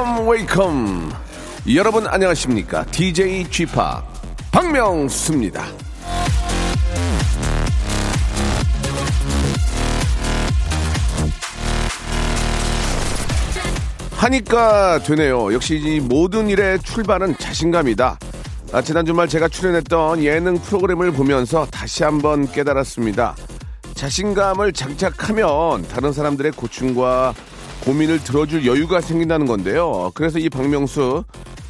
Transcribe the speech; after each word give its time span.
Welcome, 0.00 0.30
welcome. 0.30 1.12
여러분 1.74 2.06
안녕하십니까? 2.06 2.86
DJ 2.86 3.44
Chip 3.50 3.74
박명수입니다. 4.50 5.66
하니까 14.12 15.00
되네요. 15.00 15.52
역시 15.52 15.76
이 15.76 16.00
모든 16.00 16.48
일의 16.48 16.78
출발은 16.78 17.36
자신감이다. 17.36 18.18
아, 18.72 18.80
지난 18.80 19.04
주말 19.04 19.28
제가 19.28 19.48
출연했던 19.48 20.24
예능 20.24 20.58
프로그램을 20.58 21.12
보면서 21.12 21.66
다시 21.66 22.04
한번 22.04 22.50
깨달았습니다. 22.50 23.36
자신감을 23.92 24.72
장착하면 24.72 25.86
다른 25.88 26.14
사람들의 26.14 26.52
고충과 26.52 27.34
고민을 27.84 28.22
들어줄 28.22 28.66
여유가 28.66 29.00
생긴다는 29.00 29.46
건데요. 29.46 30.10
그래서 30.14 30.38
이 30.38 30.48
박명수, 30.48 31.24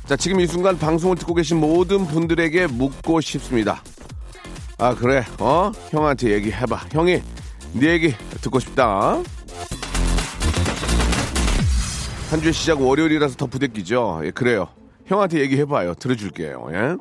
자, 0.06 0.16
지금 0.16 0.40
이 0.40 0.46
순간 0.46 0.78
방송을 0.78 1.16
듣고 1.16 1.34
계신 1.34 1.58
모든 1.58 2.06
분들에게 2.06 2.66
묻고 2.66 3.20
싶습니다. 3.20 3.82
아, 4.78 4.94
그래, 4.94 5.24
어? 5.38 5.70
형한테 5.90 6.32
얘기해봐. 6.32 6.86
형이 6.90 7.22
네 7.74 7.86
얘기 7.88 8.14
듣고 8.40 8.58
싶다. 8.58 9.22
한 12.30 12.40
주의 12.40 12.52
시작 12.52 12.80
월요일이라서 12.80 13.36
더 13.36 13.46
부대끼죠. 13.46 14.22
예, 14.24 14.30
그래요. 14.30 14.68
형한테 15.06 15.40
얘기해봐요. 15.40 15.94
들어줄게요. 15.94 16.68
예? 16.72 16.96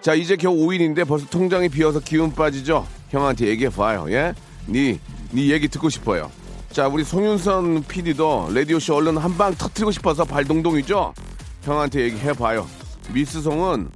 자, 0.00 0.14
이제 0.14 0.36
겨우 0.36 0.54
5일인데 0.54 1.06
벌써 1.06 1.26
통장이 1.26 1.68
비어서 1.68 2.00
기운 2.00 2.32
빠지죠? 2.32 2.86
형한테 3.10 3.46
얘기해봐요. 3.48 4.10
예? 4.12 4.34
니, 4.68 5.00
니 5.32 5.50
얘기 5.50 5.68
듣고 5.68 5.88
싶어요. 5.88 6.30
자, 6.76 6.88
우리 6.88 7.04
송윤선 7.04 7.84
PD도 7.84 8.50
라디오쇼 8.52 8.96
얼른 8.96 9.16
한 9.16 9.38
방 9.38 9.54
터트리고 9.54 9.90
싶어서 9.92 10.26
발동동이죠? 10.26 11.14
형한테 11.62 12.02
얘기해봐요. 12.02 12.68
미스송은, 13.14 13.88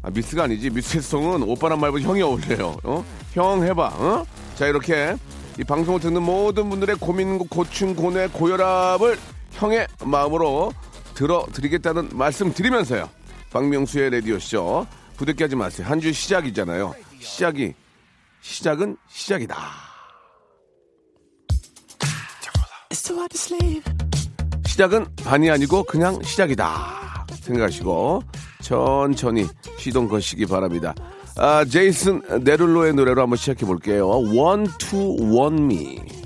아, 0.00 0.08
미스가 0.10 0.44
아니지. 0.44 0.70
미스송은 0.70 1.42
오빠란 1.42 1.78
말보다 1.78 2.02
형이 2.02 2.22
어울려요. 2.22 2.78
어? 2.84 3.04
형 3.34 3.62
해봐. 3.62 3.86
어? 3.96 4.24
자, 4.54 4.66
이렇게 4.66 5.14
이 5.58 5.62
방송을 5.64 6.00
듣는 6.00 6.22
모든 6.22 6.70
분들의 6.70 6.96
고민, 6.96 7.38
고충, 7.38 7.94
고뇌, 7.94 8.28
고혈압을 8.28 9.18
형의 9.50 9.86
마음으로 10.02 10.72
들어드리겠다는 11.14 12.08
말씀 12.14 12.50
드리면서요. 12.54 13.10
박명수의 13.52 14.08
라디오쇼 14.10 14.86
부대끼 15.18 15.42
하지 15.42 15.54
마세요. 15.54 15.86
한 15.86 16.00
주 16.00 16.10
시작이잖아요. 16.14 16.94
시작이 17.18 17.74
시작은 18.40 18.96
시작이다. 19.10 19.89
시작은 24.66 25.06
반이 25.24 25.48
아니고 25.50 25.84
그냥 25.84 26.20
시작이다. 26.22 27.26
생각하시고 27.40 28.22
천천히 28.62 29.46
시동 29.78 30.08
거시기 30.08 30.44
바랍니다. 30.46 30.94
아, 31.36 31.64
제이슨 31.64 32.20
네룰로의 32.42 32.94
노래로 32.94 33.22
한번 33.22 33.36
시작해 33.36 33.64
볼게요. 33.64 34.08
One 34.08 34.66
to 34.78 35.16
One 35.38 35.62
Me. 35.62 36.19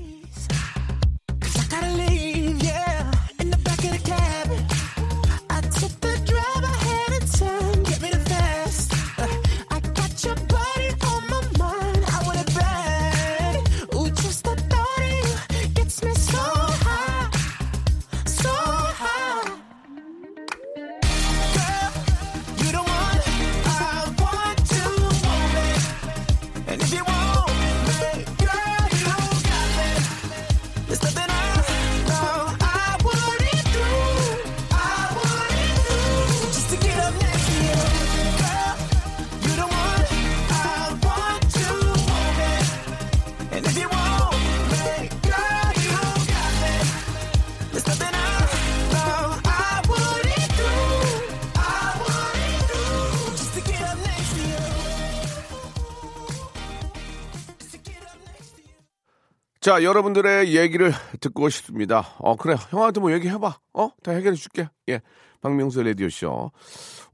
자, 59.65 59.83
여러분들의 59.83 60.55
얘기를 60.55 60.93
듣고 61.21 61.49
싶습니다. 61.49 62.07
어, 62.19 62.37
그래. 62.37 62.55
형한테 62.69 63.01
뭐 63.01 63.11
얘기해봐. 63.13 63.57
어? 63.73 63.89
다 64.03 64.13
해결해 64.13 64.37
줄게. 64.37 64.69
예. 64.91 65.01
박명수 65.41 65.83
라디오쇼. 65.83 66.51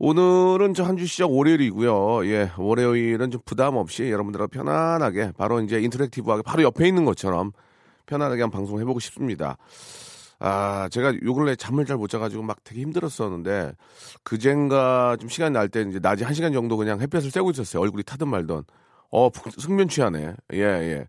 오늘은 0.01 0.75
저 0.75 0.83
한 0.83 0.97
주 0.97 1.07
시작 1.07 1.31
월요일이고요. 1.31 2.27
예. 2.27 2.51
월요일은 2.59 3.31
좀 3.31 3.41
부담 3.45 3.77
없이 3.77 4.11
여러분들하고 4.11 4.49
편안하게 4.49 5.31
바로 5.39 5.61
이제 5.61 5.81
인터랙티브하게 5.81 6.43
바로 6.43 6.65
옆에 6.65 6.89
있는 6.89 7.05
것처럼 7.05 7.53
편안하게 8.07 8.43
한 8.43 8.51
방송 8.51 8.81
해보고 8.81 8.99
싶습니다. 8.99 9.57
아, 10.41 10.89
제가 10.91 11.15
요 11.23 11.35
근래 11.35 11.55
잠을 11.55 11.87
잘 11.87 11.99
못 11.99 12.09
자가지고 12.09 12.43
막 12.43 12.65
되게 12.65 12.81
힘들었었는데, 12.81 13.75
그젠가 14.25 15.17
좀 15.21 15.29
시간 15.29 15.53
날 15.53 15.69
때 15.69 15.83
이제 15.89 16.01
낮에 16.03 16.25
한 16.25 16.35
시간 16.35 16.53
정도 16.53 16.77
그냥 16.77 17.01
햇볕을 17.01 17.31
쐬고 17.31 17.53
있었어요. 17.53 17.81
얼굴이 17.81 18.03
타든 18.03 18.27
말든. 18.27 18.65
어, 19.11 19.31
숙면 19.59 19.89
취하네. 19.89 20.35
예, 20.55 20.59
예. 20.59 21.07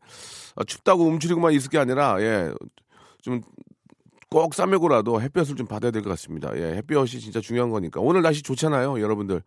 아, 0.56 0.64
춥다고 0.64 1.06
움츠리고만 1.06 1.54
있을 1.54 1.70
게 1.70 1.78
아니라, 1.78 2.22
예. 2.22 2.52
좀 3.22 3.42
꼭 4.32 4.54
싸매고라도 4.54 5.22
햇볕을 5.22 5.58
좀 5.58 5.68
받아야 5.68 5.92
될 5.92 6.02
것 6.04 6.10
같습니다. 6.12 6.56
예, 6.56 6.76
햇볕이 6.78 7.20
진짜 7.20 7.42
중요한 7.42 7.70
거니까. 7.70 8.00
오늘 8.00 8.22
날씨 8.22 8.42
좋잖아요, 8.42 9.02
여러분들. 9.02 9.44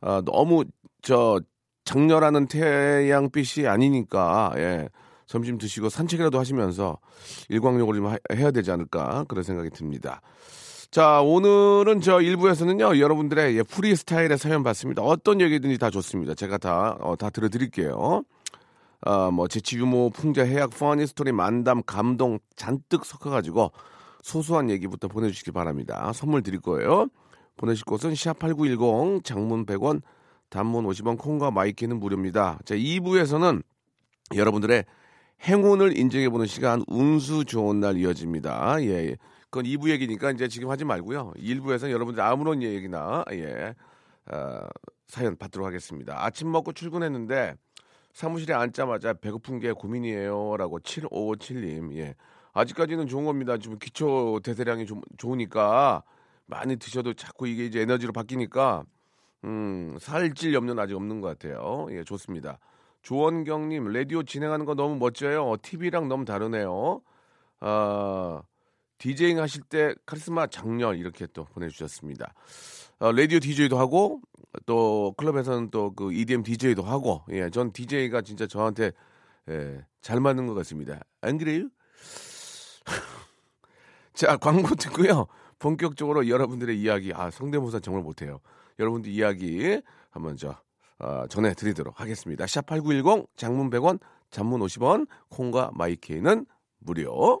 아, 0.00 0.22
너무 0.24 0.64
저 1.02 1.40
장렬하는 1.84 2.46
태양빛이 2.46 3.66
아니니까, 3.66 4.52
예. 4.56 4.88
점심 5.26 5.58
드시고 5.58 5.88
산책이라도 5.90 6.38
하시면서 6.38 6.98
일광욕을 7.50 7.94
좀 7.96 8.14
해야 8.32 8.50
되지 8.50 8.70
않을까 8.70 9.24
그런 9.28 9.42
생각이 9.42 9.70
듭니다. 9.70 10.22
자, 10.90 11.20
오늘은 11.20 12.00
저 12.00 12.16
1부에서는요, 12.16 12.98
여러분들의 12.98 13.58
예, 13.58 13.62
프리스타일의 13.62 14.38
사연 14.38 14.62
받습니다. 14.62 15.02
어떤 15.02 15.38
얘기든지 15.42 15.76
다 15.76 15.90
좋습니다. 15.90 16.32
제가 16.34 16.56
다, 16.56 16.96
어, 17.00 17.14
다 17.14 17.28
들어드릴게요. 17.28 18.22
아, 19.02 19.30
뭐, 19.30 19.48
재치, 19.48 19.76
유머, 19.76 20.08
풍자, 20.08 20.44
해학, 20.44 20.70
funny 20.70 21.06
story, 21.06 21.30
만담, 21.30 21.82
감동 21.84 22.38
잔뜩 22.56 23.04
섞어가지고 23.04 23.70
소소한 24.22 24.70
얘기부터 24.70 25.08
보내주시기 25.08 25.50
바랍니다. 25.52 26.10
선물 26.14 26.42
드릴 26.42 26.60
거예요. 26.60 27.08
보내실 27.58 27.84
곳은 27.84 28.14
샵8910, 28.14 29.24
장문 29.24 29.66
100원, 29.66 30.00
단문 30.48 30.86
50원, 30.86 31.18
콩과 31.18 31.50
마이케이는 31.50 32.00
무료입니다. 32.00 32.60
자, 32.64 32.74
2부에서는 32.74 33.62
여러분들의 34.34 34.86
행운을 35.42 35.96
인정해보는 35.96 36.46
시간, 36.46 36.82
운수 36.88 37.44
좋은 37.44 37.80
날 37.80 37.96
이어집니다. 37.96 38.82
예, 38.82 39.10
예. 39.10 39.16
그건 39.50 39.64
2부 39.64 39.88
얘기니까 39.90 40.30
이제 40.32 40.48
지금 40.48 40.68
하지 40.68 40.84
말고요. 40.84 41.32
1부에서는 41.36 41.90
여러분들 41.90 42.22
아무런 42.22 42.62
얘기나, 42.62 43.24
예, 43.32 43.74
어, 44.30 44.60
사연 45.06 45.36
받도록 45.36 45.66
하겠습니다. 45.66 46.22
아침 46.24 46.50
먹고 46.50 46.72
출근했는데 46.72 47.54
사무실에 48.12 48.52
앉자마자 48.52 49.14
배고픈 49.14 49.58
게 49.58 49.72
고민이에요. 49.72 50.56
라고 50.56 50.80
7557님, 50.80 51.96
예. 51.96 52.14
아직까지는 52.52 53.06
좋은 53.06 53.24
겁니다. 53.24 53.56
지금 53.58 53.78
기초 53.78 54.40
대사량이 54.42 54.86
좀 54.86 55.00
좋으니까 55.16 56.02
많이 56.46 56.76
드셔도 56.76 57.14
자꾸 57.14 57.46
이게 57.46 57.64
이제 57.64 57.80
에너지로 57.80 58.12
바뀌니까, 58.12 58.82
음, 59.44 59.96
살찔 60.00 60.52
염려는 60.52 60.82
아직 60.82 60.96
없는 60.96 61.20
것 61.20 61.38
같아요. 61.38 61.86
예, 61.90 62.02
좋습니다. 62.02 62.58
조원경님, 63.02 63.84
라디오 63.92 64.22
진행하는 64.22 64.66
거 64.66 64.74
너무 64.74 64.96
멋져요. 64.96 65.56
TV랑 65.62 66.08
너무 66.08 66.24
다르네요. 66.24 67.00
아, 67.60 68.42
디제잉 68.98 69.38
하실 69.38 69.62
때 69.62 69.94
카리스마 70.06 70.46
장렬 70.48 70.98
이렇게 70.98 71.26
또 71.32 71.44
보내주셨습니다. 71.44 72.34
어, 72.98 73.12
라디오 73.12 73.38
DJ도 73.38 73.78
하고 73.78 74.20
또 74.66 75.14
클럽에서는 75.16 75.70
또 75.70 75.92
그 75.94 76.12
EDM 76.12 76.42
DJ도 76.42 76.82
하고 76.82 77.22
예, 77.30 77.48
전 77.50 77.72
DJ가 77.72 78.22
진짜 78.22 78.46
저한테 78.46 78.90
예, 79.48 79.84
잘 80.00 80.20
맞는 80.20 80.46
것 80.46 80.54
같습니다. 80.54 80.98
안 81.20 81.38
그래요? 81.38 81.68
자, 84.14 84.36
광고 84.36 84.74
듣고요. 84.74 85.26
본격적으로 85.58 86.28
여러분들의 86.28 86.78
이야기, 86.80 87.12
아, 87.14 87.30
성대모사 87.30 87.80
정말 87.80 88.02
못해요. 88.02 88.40
여러분들 88.78 89.10
이야기 89.10 89.80
한번 90.10 90.36
저, 90.36 90.56
어, 90.98 91.26
전해드리도록 91.28 92.00
하겠습니다. 92.00 92.46
샵 92.46 92.66
8910, 92.66 93.26
장문 93.36 93.70
100원, 93.70 94.00
장문 94.30 94.60
50원, 94.60 95.06
콩과 95.28 95.70
마이케이는 95.74 96.46
무료. 96.78 97.40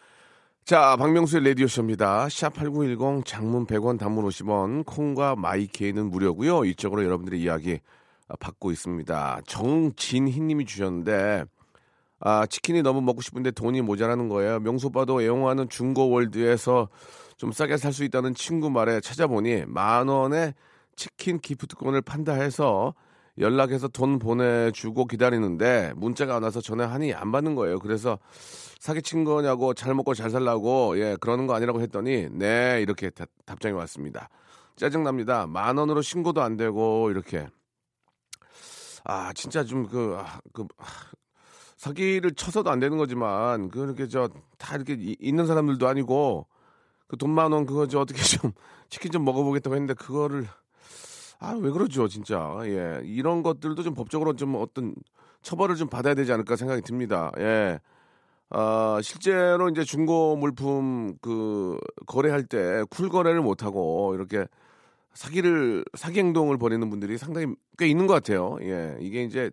자, 0.71 0.95
박명수의 0.95 1.43
라디오쇼입니다. 1.49 2.27
샵8910 2.27 3.25
장문 3.25 3.65
100원 3.65 3.99
단문 3.99 4.25
50원 4.25 4.85
콩과 4.85 5.35
마이케이는 5.35 6.09
무료고요. 6.09 6.63
이쪽으로 6.63 7.03
여러분들의 7.03 7.41
이야기 7.41 7.81
아, 8.29 8.37
받고 8.39 8.71
있습니다. 8.71 9.41
정진희 9.47 10.39
님이 10.39 10.63
주셨는데 10.63 11.43
아, 12.21 12.45
치킨이 12.45 12.83
너무 12.83 13.01
먹고 13.01 13.19
싶은데 13.19 13.51
돈이 13.51 13.81
모자라는 13.81 14.29
거예요. 14.29 14.61
명수 14.61 14.87
오빠도 14.87 15.21
애용하는 15.21 15.67
중고월드에서 15.67 16.87
좀 17.35 17.51
싸게 17.51 17.75
살 17.75 17.91
수 17.91 18.05
있다는 18.05 18.33
친구 18.33 18.69
말에 18.69 19.01
찾아보니 19.01 19.65
만 19.67 20.07
원에 20.07 20.53
치킨 20.95 21.41
기프트콘을 21.41 22.01
판다 22.01 22.31
해서 22.31 22.93
연락해서 23.37 23.89
돈 23.89 24.19
보내주고 24.19 25.05
기다리는데 25.07 25.91
문자가 25.97 26.37
안 26.37 26.43
와서 26.43 26.61
전화하니 26.61 27.13
안 27.13 27.33
받는 27.33 27.55
거예요. 27.55 27.79
그래서 27.79 28.19
사기친 28.81 29.23
거냐고 29.25 29.75
잘 29.75 29.93
먹고 29.93 30.15
잘 30.15 30.31
살라고 30.31 30.97
예 30.99 31.15
그러는 31.21 31.45
거 31.45 31.53
아니라고 31.53 31.81
했더니 31.81 32.27
네 32.31 32.79
이렇게 32.81 33.11
다- 33.11 33.25
답장이 33.45 33.75
왔습니다. 33.75 34.27
짜증납니다. 34.75 35.45
만 35.45 35.77
원으로 35.77 36.01
신고도 36.01 36.41
안 36.41 36.57
되고 36.57 37.11
이렇게 37.11 37.47
아 39.03 39.31
진짜 39.33 39.63
좀그 39.63 40.17
그, 40.51 40.65
아, 40.79 40.85
사기를 41.77 42.31
쳐서도 42.33 42.71
안 42.71 42.79
되는 42.79 42.97
거지만 42.97 43.69
그렇게 43.69 44.07
저 44.07 44.29
다 44.57 44.75
이렇게 44.75 44.93
이- 44.99 45.15
있는 45.19 45.45
사람들도 45.45 45.87
아니고 45.87 46.47
그 47.07 47.17
돈 47.17 47.29
만 47.31 47.51
원 47.53 47.65
그거 47.67 47.85
저 47.87 47.99
어떻게 47.99 48.19
좀 48.23 48.51
치킨 48.89 49.11
좀 49.11 49.23
먹어보겠다고 49.25 49.75
했는데 49.75 49.93
그거를 49.93 50.47
아 51.39 51.53
왜 51.53 51.69
그러죠 51.69 52.07
진짜 52.07 52.57
예 52.63 53.01
이런 53.03 53.43
것들도 53.43 53.83
좀 53.83 53.93
법적으로 53.93 54.35
좀 54.35 54.55
어떤 54.55 54.95
처벌을 55.43 55.75
좀 55.75 55.87
받아야 55.87 56.15
되지 56.15 56.31
않을까 56.33 56.55
생각이 56.55 56.81
듭니다 56.81 57.31
예 57.37 57.79
아, 58.53 58.99
실제로 59.01 59.69
이제 59.69 59.83
중고 59.83 60.35
물품 60.35 61.15
그 61.21 61.77
거래할 62.05 62.43
때 62.45 62.83
쿨 62.89 63.09
거래를 63.09 63.41
못 63.41 63.63
하고 63.63 64.13
이렇게 64.15 64.45
사기를 65.13 65.85
사기 65.95 66.19
행동을 66.19 66.57
벌이는 66.57 66.89
분들이 66.89 67.17
상당히 67.17 67.55
꽤 67.77 67.87
있는 67.87 68.07
것 68.07 68.13
같아요. 68.15 68.57
예, 68.63 68.97
이게 69.01 69.23
이제 69.23 69.51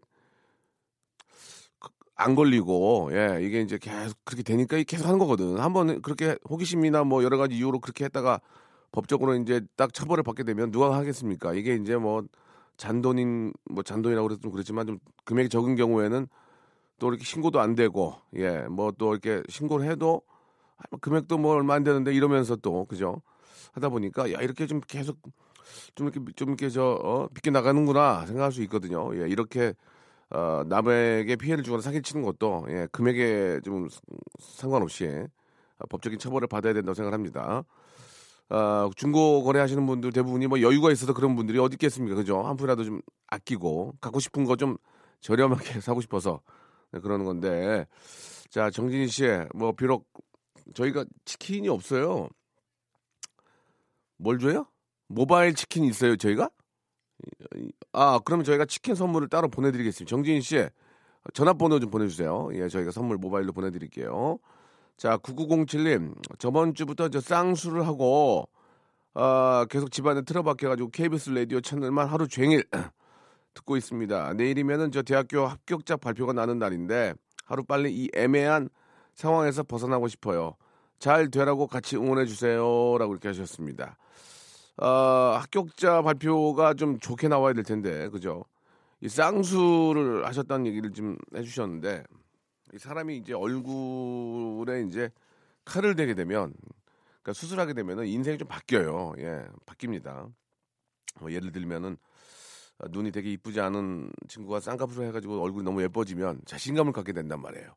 그- 1.81 1.89
안 2.17 2.35
걸리고 2.35 3.11
예, 3.12 3.39
이게 3.43 3.61
이제 3.61 3.79
계속 3.79 4.17
그렇게 4.25 4.43
되니까 4.43 4.83
계속 4.83 5.06
하는 5.06 5.19
거거든. 5.19 5.59
한번 5.59 6.03
그렇게 6.03 6.37
호기심이나 6.49 7.05
뭐 7.05 7.23
여러 7.25 7.37
가지 7.39 7.56
이유로 7.56 7.81
그렇게 7.81 8.05
했다가 8.05 8.41
법적으로 8.93 9.35
이제 9.37 9.61
딱 9.77 9.93
처벌을 9.94 10.23
받게 10.25 10.44
되면 10.44 10.71
누가 10.71 10.97
하겠습니까? 10.97 11.55
이게 11.55 11.75
이제 11.75 11.97
뭐 11.97 12.25
잔돈인 12.77 13.53
뭐 13.71 13.83
잔돈이라고 13.83 14.29
그래서 14.29 14.41
좀 14.41 14.53
그렇지만 14.53 14.87
좀 14.87 14.99
금액이 15.25 15.49
적은 15.51 15.77
경우에는 15.77 16.27
또 16.99 17.09
이렇게 17.09 17.25
신고도 17.25 17.61
안 17.61 17.75
되고 17.75 18.15
예 18.37 18.67
뭐 18.69 18.93
또 18.99 19.12
이렇게 19.12 19.43
신고를 19.49 19.91
해도 19.91 20.23
아, 20.79 20.83
뭐 20.91 21.00
금액도 21.00 21.39
뭐 21.39 21.55
얼마 21.55 21.75
안 21.75 21.85
되는데 21.85 22.12
이러면서 22.15 22.56
또 22.56 22.85
그죠 22.87 23.23
하다 23.73 23.89
보니까 23.91 24.33
야 24.33 24.41
이렇게 24.41 24.67
좀 24.67 24.81
계속 24.87 25.19
좀 25.95 26.09
이렇게 26.09 26.21
좀 26.37 26.49
이렇게 26.50 26.69
저 26.71 26.83
어, 27.03 27.29
빗겨 27.35 27.50
나가는구나 27.50 28.27
생각할 28.27 28.53
수 28.53 28.62
있거든요 28.65 29.11
예 29.21 29.29
이렇게 29.29 29.75
어, 30.31 30.62
남에게 30.67 31.37
피해를 31.37 31.65
주거나 31.65 31.83
사기 31.83 32.03
치는 32.03 32.23
것도 32.25 32.67
예 32.71 32.89
금액에 32.93 33.61
좀 33.65 33.89
상관없이 34.41 35.06
어, 35.79 35.87
법적인 35.89 36.19
처벌을 36.19 36.49
받아야 36.49 36.75
된다고 36.75 36.94
생각합니다. 36.94 37.65
아, 38.51 38.91
중고 38.97 39.43
거래하시는 39.44 39.85
분들 39.87 40.12
대부분이 40.12 40.47
뭐 40.47 40.61
여유가 40.62 40.91
있어서 40.91 41.12
그런 41.12 41.37
분들이 41.37 41.59
어디 41.59 41.75
있겠습니까? 41.75 42.17
그죠? 42.17 42.43
한 42.43 42.56
푼이라도 42.56 42.83
좀 42.85 43.01
아끼고 43.29 43.94
갖고 44.01 44.21
싶은 44.21 44.44
거 44.44 44.56
좀 44.56 44.77
저렴하게 45.21 45.81
사고 45.83 46.01
싶어서 46.01 46.41
네, 46.93 47.00
그러는 47.00 47.25
건데 47.25 47.87
자 48.50 48.70
정진희 48.70 49.08
씨뭐 49.08 49.73
비록 49.76 50.08
저희가 50.75 51.05
치킨이 51.25 51.69
없어요. 51.69 52.29
뭘 54.17 54.38
줘요? 54.38 54.67
모바일 55.06 55.55
치킨 55.55 55.85
있어요 55.85 56.17
저희가? 56.17 56.50
아 57.93 58.20
그러면 58.25 58.44
저희가 58.44 58.64
치킨 58.64 58.94
선물을 58.94 59.29
따로 59.29 59.49
보내드리겠습니다. 59.49 60.08
정진희 60.08 60.40
씨 60.40 60.67
전화번호 61.35 61.79
좀 61.81 61.90
보내주세요. 61.90 62.49
예 62.52 62.69
저희가 62.69 62.91
선물 62.91 63.19
모바일로 63.19 63.52
보내드릴게요. 63.52 64.38
자 64.96 65.17
9907님 65.19 66.14
저번 66.38 66.75
주부터 66.75 67.08
저 67.08 67.20
쌍수를 67.20 67.87
하고 67.87 68.49
아 69.14 69.67
계속 69.70 69.91
집안에 69.91 70.23
틀어박혀가지고 70.23 70.91
KBS 70.91 71.31
라디오 71.31 71.61
채널만 71.61 72.08
하루 72.08 72.29
종일 72.29 72.64
듣고 73.58 73.76
있습니다. 73.76 74.34
내일이면은 74.34 74.90
저 74.90 75.02
대학교 75.02 75.46
합격자 75.46 75.96
발표가 75.96 76.32
나는 76.32 76.58
날인데 76.58 77.14
하루 77.44 77.64
빨리 77.64 77.93
이 77.93 78.08
애매한 78.14 78.69
상황에서 79.14 79.62
벗어나고 79.62 80.08
싶어요. 80.08 80.55
잘 80.99 81.31
되라고 81.31 81.66
같이 81.66 81.96
응원해 81.96 82.26
주세요라고 82.26 83.12
이렇게 83.12 83.28
하셨습니다. 83.28 83.96
어, 84.76 84.87
합격자 85.40 86.02
발표가 86.02 86.75
좀 86.75 86.99
좋게 86.99 87.28
나와야 87.28 87.52
될 87.52 87.64
텐데 87.64 88.08
그죠? 88.08 88.44
이 89.00 89.08
쌍수를 89.08 90.27
하셨다는 90.27 90.67
얘기를 90.67 90.93
좀 90.93 91.17
해주셨는데 91.34 92.05
이 92.74 92.79
사람이 92.79 93.17
이제 93.17 93.32
얼굴에 93.32 94.82
이제 94.88 95.10
칼을 95.65 95.96
대게 95.96 96.15
되면 96.15 96.53
그러니까 97.22 97.32
수술하게 97.32 97.74
되면은 97.74 98.06
인생이 98.06 98.38
좀 98.38 98.48
바뀌어요. 98.48 99.15
예, 99.19 99.46
바뀝니다. 99.67 100.32
뭐 101.20 101.32
예를 101.32 101.53
들면은 101.53 101.93
어, 101.93 102.06
눈이 102.91 103.11
되게 103.11 103.32
이쁘지 103.32 103.61
않은 103.61 104.11
친구가 104.29 104.61
쌍꺼풀을 104.61 105.08
해가지고 105.08 105.43
얼굴이 105.43 105.65
너무 105.65 105.82
예뻐지면 105.82 106.43
자신감을 106.44 106.93
갖게 106.93 107.13
된단 107.13 107.41
말이에요. 107.43 107.75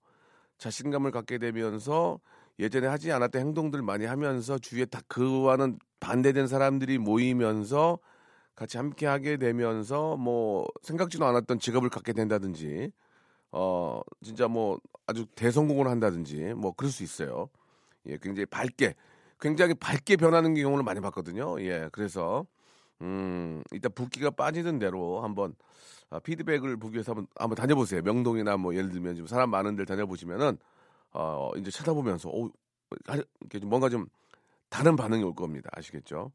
자신감을 0.57 1.11
갖게 1.11 1.39
되면서 1.39 2.19
예전에 2.59 2.85
하지 2.87 3.11
않았던 3.11 3.41
행동들 3.41 3.81
많이 3.81 4.05
하면서 4.05 4.59
주위에 4.59 4.85
다 4.85 5.01
그와는 5.07 5.79
반대된 5.99 6.47
사람들이 6.47 6.99
모이면서 6.99 7.97
같이 8.53 8.77
함께 8.77 9.07
하게 9.07 9.37
되면서 9.37 10.17
뭐 10.17 10.67
생각지도 10.83 11.25
않았던 11.25 11.57
직업을 11.59 11.89
갖게 11.89 12.13
된다든지 12.13 12.91
어 13.51 14.01
진짜 14.21 14.47
뭐 14.47 14.79
아주 15.07 15.25
대성공을 15.35 15.87
한다든지 15.87 16.53
뭐 16.55 16.73
그럴 16.73 16.91
수 16.91 17.03
있어요. 17.03 17.49
예, 18.05 18.17
굉장히 18.21 18.45
밝게 18.45 18.95
굉장히 19.39 19.73
밝게 19.73 20.15
변하는 20.17 20.53
경우를 20.53 20.83
많이 20.83 20.99
봤거든요. 20.99 21.59
예, 21.61 21.89
그래서 21.91 22.45
음, 23.01 23.63
이따 23.73 23.89
붓기가 23.89 24.31
빠지는 24.31 24.79
대로 24.79 25.21
한번 25.21 25.55
아, 26.09 26.19
피드백을 26.19 26.77
보기 26.77 26.95
위해서 26.95 27.11
한번, 27.11 27.27
한번 27.35 27.55
다녀보세요. 27.55 28.01
명동이나 28.01 28.57
뭐 28.57 28.75
예를 28.75 28.91
들면 28.91 29.15
지금 29.15 29.27
사람 29.27 29.49
많은 29.49 29.75
데 29.75 29.85
다녀보시면은 29.85 30.57
어, 31.13 31.51
이제 31.57 31.71
쳐다보면서 31.71 32.29
오, 32.29 32.49
뭔가 33.63 33.89
좀 33.89 34.07
다른 34.69 34.95
반응이 34.95 35.23
올 35.23 35.35
겁니다. 35.35 35.69
아시겠죠? 35.73 36.31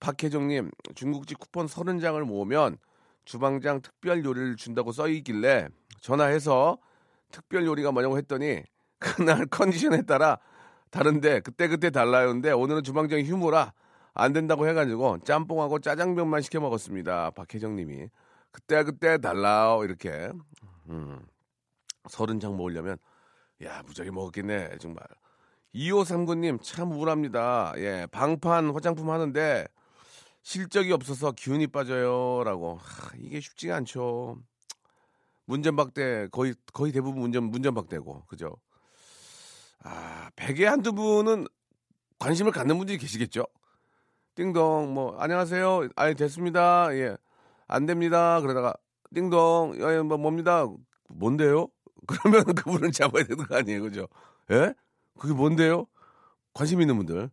박혜정님, 0.00 0.70
중국집 0.94 1.38
쿠폰 1.38 1.66
30장을 1.66 2.20
모으면 2.24 2.78
주방장 3.24 3.80
특별 3.82 4.24
요리를 4.24 4.56
준다고 4.56 4.92
써있길래 4.92 5.68
전화해서 6.00 6.78
특별 7.30 7.66
요리가 7.66 7.92
뭐냐고 7.92 8.16
했더니 8.18 8.62
그날 8.98 9.46
컨디션에 9.50 10.02
따라 10.02 10.38
다른데 10.90 11.40
그때그때 11.40 11.90
달라요는데 11.90 12.52
오늘은 12.52 12.82
주방장이 12.84 13.24
휴무라 13.24 13.72
안 14.18 14.32
된다고 14.32 14.66
해가지고 14.66 15.18
짬뽕하고 15.24 15.78
짜장면만 15.78 16.40
시켜 16.40 16.58
먹었습니다. 16.58 17.32
박혜정님이 17.32 18.08
그때 18.50 18.82
그때 18.82 19.18
달라요 19.18 19.84
이렇게 19.84 20.30
음, 20.88 21.20
서른 22.08 22.40
장 22.40 22.56
먹으려면 22.56 22.96
야 23.62 23.82
무지하게 23.82 24.10
먹었겠네 24.10 24.78
정말 24.78 25.04
2539님 25.74 26.62
참 26.62 26.92
우울합니다. 26.92 27.74
예 27.76 28.06
방판 28.10 28.70
화장품 28.70 29.10
하는데 29.10 29.66
실적이 30.40 30.92
없어서 30.92 31.32
기운이 31.32 31.66
빠져요라고 31.66 32.76
하, 32.76 33.10
이게 33.18 33.38
쉽지가 33.40 33.76
않죠. 33.76 34.38
문전박대 35.44 36.28
거의 36.32 36.54
거의 36.72 36.90
대부분 36.90 37.20
문전 37.20 37.44
문전박대고 37.44 38.24
그죠? 38.28 38.56
아 39.82 40.30
백에 40.36 40.64
한두 40.64 40.94
분은 40.94 41.46
관심을 42.18 42.50
갖는 42.52 42.78
분들이 42.78 42.96
계시겠죠. 42.96 43.44
띵동 44.36 44.92
뭐 44.92 45.16
안녕하세요. 45.18 45.88
아예 45.96 46.12
됐습니다. 46.12 46.94
예. 46.94 47.16
안 47.66 47.86
됩니다. 47.86 48.40
그러다가 48.42 48.74
띵동 49.14 49.76
예, 49.80 50.02
뭐 50.02 50.18
뭡니다. 50.18 50.66
뭔데요? 51.08 51.68
그러면 52.06 52.44
그분은 52.44 52.92
잡아야 52.92 53.24
되는 53.24 53.44
거 53.44 53.56
아니에요. 53.56 53.82
그죠? 53.82 54.06
예? 54.50 54.74
그게 55.18 55.32
뭔데요? 55.32 55.86
관심 56.52 56.82
있는 56.82 56.98
분들. 56.98 57.30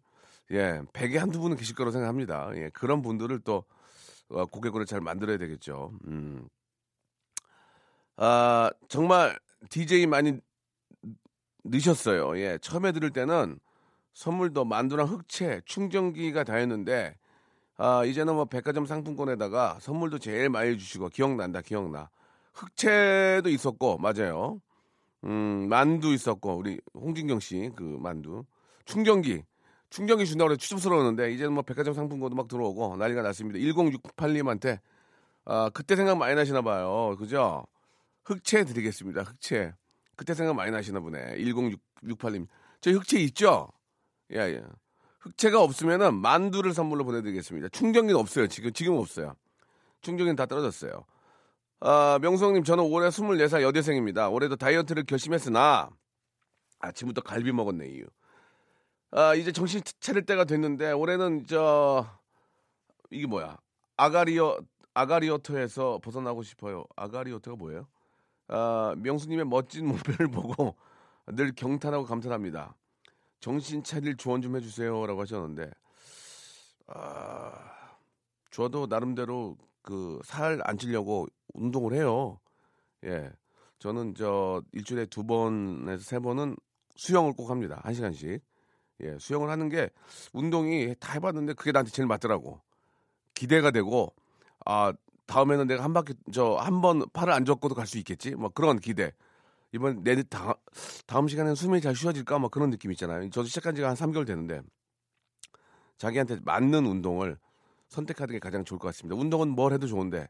예. 0.52 0.82
백에 0.94 1.18
한두 1.18 1.40
분은 1.42 1.58
계실 1.58 1.76
거라고 1.76 1.92
생각합니다. 1.92 2.52
예. 2.56 2.70
그런 2.74 3.02
분들을 3.02 3.40
또 3.40 3.66
어, 4.30 4.46
고객으로 4.46 4.86
잘 4.86 5.02
만들어야 5.02 5.38
되겠죠. 5.38 5.92
음. 6.08 6.48
아, 8.16 8.72
정말 8.88 9.38
DJ 9.70 10.08
많이 10.08 10.40
넣으셨어요. 11.66 12.38
예. 12.40 12.58
처음에 12.62 12.94
들을 12.94 13.10
때는 13.12 13.60
선물도 14.14 14.66
만두랑 14.66 15.08
흑채, 15.08 15.62
충전기가 15.66 16.44
다였는데 16.44 17.16
아, 17.78 18.06
이제는 18.06 18.36
뭐 18.36 18.46
백화점 18.46 18.86
상품권에다가 18.86 19.80
선물도 19.82 20.20
제일 20.20 20.50
많이 20.50 20.78
주시고 20.78 21.10
기억난다. 21.10 21.62
기억나. 21.62 22.10
흑채도 22.54 23.50
있었고 23.50 23.98
맞아요. 23.98 24.62
음, 25.24 25.68
만두 25.70 26.14
있었고 26.14 26.56
우리 26.58 26.80
홍진경 26.94 27.40
씨 27.40 27.72
그 27.76 27.84
만두. 27.84 28.44
충전기. 28.86 29.44
충전기 29.90 30.26
준다고 30.26 30.52
해서 30.52 30.58
추접스러웠는데 30.58 31.32
이제는 31.34 31.54
뭐 31.54 31.64
백화점 31.64 31.94
상품권도 31.94 32.36
막 32.36 32.48
들어오고 32.48 32.98
난리가 32.98 33.22
났습니다. 33.22 33.60
1068님한테 33.60 34.80
아, 35.46 35.70
그때 35.74 35.96
생각 35.96 36.18
많이 36.18 36.36
나시나 36.36 36.62
봐요. 36.62 37.16
그죠? 37.18 37.66
흑채 38.26 38.66
드리겠습니다. 38.66 39.24
흑채. 39.24 39.74
그때 40.16 40.34
생각 40.34 40.56
많이 40.56 40.72
나시나 40.72 41.00
보네. 41.00 41.38
1068님. 41.38 42.48
저희 42.82 42.94
흑채 42.94 43.20
있죠? 43.22 43.70
예, 44.32 44.38
예. 44.38 44.64
흑채가 45.20 45.62
없으면은 45.62 46.16
만두를 46.16 46.74
선물로 46.74 47.06
보내드리겠습니다. 47.06 47.70
충전기는 47.70 48.20
없어요. 48.20 48.48
지금, 48.48 48.74
지금 48.74 48.96
없어요. 48.96 49.36
충전기는 50.02 50.36
다 50.36 50.46
떨어졌어요. 50.46 51.06
아, 51.80 52.20
명성님, 52.22 52.64
저는 52.64 52.84
올해 52.84 53.10
24살 53.10 53.62
여대생입니다. 53.62 54.30
올해도 54.30 54.56
다이어트를 54.56 55.04
결심했으나 55.06 55.90
아침부터 56.80 57.22
갈비 57.22 57.52
먹었네, 57.52 57.88
이유. 57.88 58.06
아, 59.12 59.36
이제 59.36 59.52
정신 59.52 59.82
차릴 60.00 60.26
때가 60.26 60.44
됐는데 60.44 60.92
올해는 60.92 61.46
저 61.48 62.08
이게 63.12 63.28
뭐야? 63.28 63.58
아가리어 63.96 64.58
아가리오터에서 64.96 66.00
벗어나고 66.04 66.44
싶어요. 66.44 66.86
아가리오터가 66.96 67.56
뭐예요? 67.58 67.88
아, 68.48 68.96
명수님의 68.98 69.46
멋진 69.46 69.88
목표를 69.88 70.28
보고 70.32 70.76
늘 71.28 71.54
경탄하고 71.54 72.06
감탄합니다. 72.06 72.76
정신 73.44 73.84
차릴 73.84 74.16
조언 74.16 74.42
좀 74.42 74.56
해주세요라고 74.56 75.20
하셨는데, 75.20 75.70
아, 76.88 77.52
저도 78.52 78.88
나름대로 78.88 79.58
그 79.82 80.22
살 80.24 80.62
안 80.64 80.78
찌려고 80.78 81.28
운동을 81.54 81.94
해요. 81.94 82.40
예, 83.04 83.30
저는 83.80 84.16
저 84.16 84.62
일주일에 84.72 85.08
두 85.08 85.26
번에서 85.26 86.02
세 86.04 86.20
번은 86.20 86.56
수영을 86.96 87.34
꼭 87.34 87.50
합니다. 87.50 87.82
한 87.84 87.94
시간씩. 87.94 88.42
예, 89.02 89.18
수영을 89.20 89.50
하는 89.50 89.68
게 89.68 89.90
운동이 90.32 90.96
다 91.02 91.14
해봤는데 91.14 91.54
그게 91.56 91.74
나한테 91.74 91.92
제일 91.92 92.08
맞더라고. 92.08 92.62
기대가 93.34 93.72
되고 93.72 94.14
아 94.66 94.94
다음에는 95.28 95.68
내가 95.68 95.84
한 95.84 95.94
바퀴 95.94 96.14
저 96.32 96.56
한 96.60 96.80
번 96.82 97.04
팔을 97.12 97.34
안 97.34 97.44
젓고도 97.44 97.76
갈 97.76 97.88
수 97.88 97.98
있겠지. 97.98 98.36
뭐 98.36 98.50
그런 98.50 98.80
기대. 98.80 99.12
이번 99.74 100.04
내 100.04 100.22
다, 100.24 100.54
다음 101.08 101.28
시간에는 101.28 101.56
숨이 101.56 101.82
잘 101.82 101.96
쉬어질까? 101.96 102.38
뭐 102.40 102.50
그런 102.50 102.70
느낌 102.70 102.92
있잖아요. 102.92 103.28
저도 103.32 103.48
시작한 103.48 103.76
지가 103.76 103.90
한 103.90 103.96
3개월 103.96 104.24
되는데 104.26 104.62
자기한테 105.98 106.38
맞는 106.44 106.86
운동을 106.86 107.38
선택하는 107.88 108.34
게 108.34 108.40
가장 108.40 108.64
좋을 108.64 108.80
것 108.80 108.88
같습니다. 108.90 109.20
운동은 109.20 109.50
뭘 109.50 109.74
해도 109.74 109.88
좋은데 109.88 110.28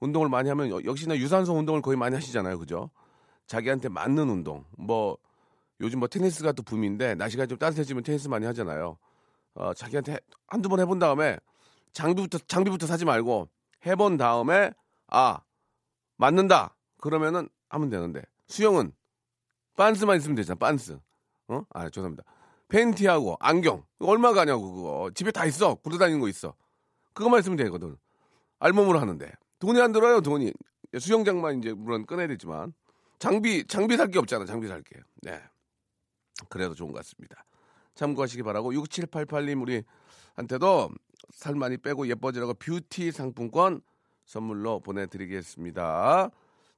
운동을 0.00 0.28
많이 0.28 0.48
하면 0.48 0.70
여- 0.70 0.80
역시나 0.84 1.16
유산소 1.16 1.54
운동을 1.54 1.82
거의 1.82 1.96
많이 1.96 2.14
하시잖아요. 2.14 2.58
그죠? 2.58 2.90
자기한테 3.46 3.88
맞는 3.88 4.28
운동. 4.28 4.64
뭐 4.76 5.16
요즘 5.80 6.00
뭐 6.00 6.08
테니스가 6.08 6.52
또 6.52 6.62
붐인데 6.62 7.14
날씨가 7.14 7.46
좀 7.46 7.58
따뜻해지면 7.58 8.02
테니스 8.02 8.28
많이 8.28 8.44
하잖아요. 8.46 8.96
어, 9.54 9.74
자기한테 9.74 10.18
한두 10.48 10.68
번 10.68 10.80
해본 10.80 10.98
다음에 10.98 11.38
장비부터 11.92 12.38
장비부터 12.46 12.86
사지 12.86 13.04
말고 13.04 13.48
해본 13.86 14.16
다음에 14.16 14.72
아 15.08 15.40
맞는다 16.16 16.76
그러면은 16.98 17.48
하면 17.68 17.88
되는데 17.88 18.22
수영은 18.50 18.92
빤스만 19.76 20.16
있으면 20.18 20.34
되잖아 20.36 20.58
빤스. 20.58 20.98
어? 21.48 21.62
아 21.70 21.88
죄송합니다. 21.88 22.24
팬티하고 22.68 23.36
안경. 23.40 23.84
얼마 24.00 24.32
가냐고 24.32 24.72
그거. 24.72 25.10
집에 25.14 25.30
다 25.30 25.46
있어. 25.46 25.76
굴러 25.76 25.98
다니는 25.98 26.20
거 26.20 26.28
있어. 26.28 26.54
그것만 27.14 27.40
있으면 27.40 27.56
되거든. 27.56 27.96
알몸으로 28.58 28.98
하는데. 28.98 29.32
돈이 29.60 29.80
안 29.80 29.92
들어요 29.92 30.20
돈이. 30.20 30.52
수영장만 30.98 31.58
이제 31.58 31.72
물론 31.72 32.04
꺼내야 32.06 32.26
되지만. 32.28 32.74
장비 33.18 33.64
장비 33.66 33.96
살 33.96 34.08
게 34.10 34.18
없잖아 34.18 34.44
장비 34.44 34.66
살 34.68 34.82
게. 34.82 35.00
네. 35.22 35.40
그래도 36.48 36.74
좋은 36.74 36.90
것 36.92 36.98
같습니다. 36.98 37.44
참고하시기 37.94 38.42
바라고 38.42 38.72
6788님 38.72 39.62
우리 39.62 39.82
한테도 40.34 40.90
살 41.32 41.54
많이 41.54 41.76
빼고 41.76 42.08
예뻐지라고 42.08 42.54
뷰티 42.54 43.12
상품권 43.12 43.82
선물로 44.24 44.80
보내드리겠습니다. 44.80 46.30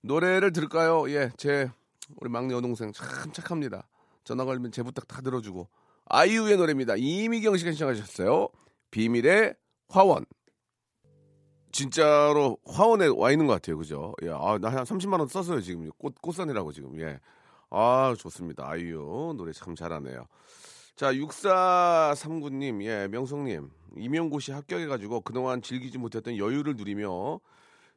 노래를 0.02 0.52
들을까요? 0.52 1.08
예, 1.10 1.30
제 1.36 1.70
우리 2.16 2.28
막내 2.28 2.54
여동생 2.54 2.92
참 2.92 3.32
착합니다. 3.32 3.86
전화 4.24 4.44
걸면 4.44 4.72
제 4.72 4.82
부탁 4.82 5.06
다 5.08 5.20
들어주고 5.20 5.68
아이유의 6.06 6.56
노래입니다. 6.56 6.94
이미경 6.96 7.56
씨가 7.56 7.70
신청하셨어요. 7.72 8.48
비밀의 8.90 9.54
화원. 9.88 10.24
진짜로 11.70 12.58
화원에 12.66 13.06
와 13.16 13.30
있는 13.30 13.46
것 13.46 13.54
같아요, 13.54 13.78
그죠? 13.78 14.12
예, 14.22 14.28
아, 14.30 14.58
나 14.60 14.68
한 14.70 14.84
30만 14.84 15.18
원 15.20 15.26
썼어요 15.28 15.60
지금 15.62 15.88
꽃 15.96 16.20
꽃산이라고 16.20 16.72
지금 16.72 17.00
예, 17.00 17.18
아 17.70 18.14
좋습니다. 18.18 18.68
아이유 18.68 19.32
노래 19.36 19.52
참 19.52 19.74
잘하네요. 19.74 20.26
자, 20.94 21.10
6439님, 21.14 22.82
예, 22.84 23.08
명성님, 23.08 23.70
임용고시 23.96 24.52
합격해가지고 24.52 25.22
그동안 25.22 25.62
즐기지 25.62 25.96
못했던 25.96 26.36
여유를 26.36 26.76
누리며 26.76 27.40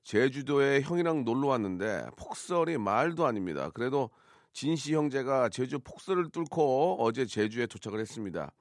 제주도에 0.06 0.82
형이랑 0.82 1.26
놀러 1.26 1.48
왔는데 1.50 2.06
폭설이 2.16 2.78
말도 2.78 3.26
아닙니다. 3.26 3.72
그래도 3.74 4.12
진씨 4.54 4.94
형제가 4.94 5.50
제주 5.50 5.80
폭설을 5.80 6.30
뚫고 6.30 6.98
어제 7.04 7.26
제주에 7.26 7.66
도착을 7.66 8.00
했습니다. 8.00 8.52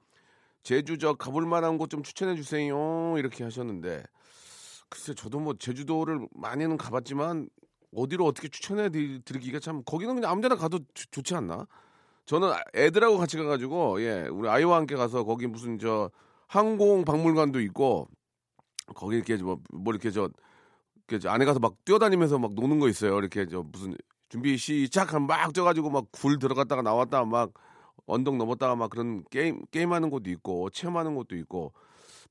제주 0.63 0.97
저 0.97 1.13
가볼 1.13 1.45
만한 1.45 1.77
곳 1.77 1.89
좀 1.91 2.01
추천해 2.01 2.35
주세요. 2.35 3.15
이렇게 3.17 3.43
하셨는데 3.43 4.03
글쎄 4.89 5.13
저도 5.13 5.39
뭐 5.39 5.53
제주도를 5.57 6.27
많이는 6.33 6.77
가봤지만 6.77 7.47
어디로 7.95 8.25
어떻게 8.25 8.47
추천해 8.47 8.89
드리- 8.89 9.21
드리기가 9.23 9.59
참 9.59 9.83
거기는 9.85 10.15
그냥 10.15 10.31
아무데나 10.31 10.55
가도 10.55 10.79
좋- 10.95 11.11
좋지 11.11 11.35
않나? 11.35 11.67
저는 12.25 12.51
애들하고 12.73 13.19
같이 13.19 13.37
가가지고 13.37 14.01
예 14.01 14.27
우리 14.31 14.49
아이와 14.49 14.77
함께 14.77 14.95
가서 14.95 15.23
거기 15.23 15.45
무슨 15.45 15.77
저 15.77 16.09
항공 16.47 17.05
박물관도 17.05 17.61
있고 17.61 18.07
거기 18.95 19.17
이렇게 19.17 19.35
뭐, 19.37 19.59
뭐 19.71 19.93
이렇게 19.93 20.09
저 20.09 20.27
안에 21.25 21.45
가서 21.45 21.59
막 21.59 21.75
뛰어다니면서 21.85 22.39
막 22.39 22.53
노는 22.53 22.79
거 22.79 22.89
있어요. 22.89 23.17
이렇게 23.19 23.45
저 23.47 23.63
무슨 23.63 23.95
준비 24.29 24.57
시작 24.57 25.13
하면 25.13 25.27
막 25.27 25.53
뛰어가지고 25.53 25.89
막 25.89 26.05
굴 26.11 26.39
들어갔다가 26.39 26.81
나왔다 26.81 27.25
막 27.25 27.51
언덕 28.07 28.37
넘었다가 28.37 28.75
막 28.75 28.89
그런 28.89 29.23
게임 29.29 29.61
게임하는 29.71 30.09
곳도 30.09 30.29
있고 30.31 30.69
체험하는 30.71 31.15
곳도 31.15 31.35
있고 31.37 31.73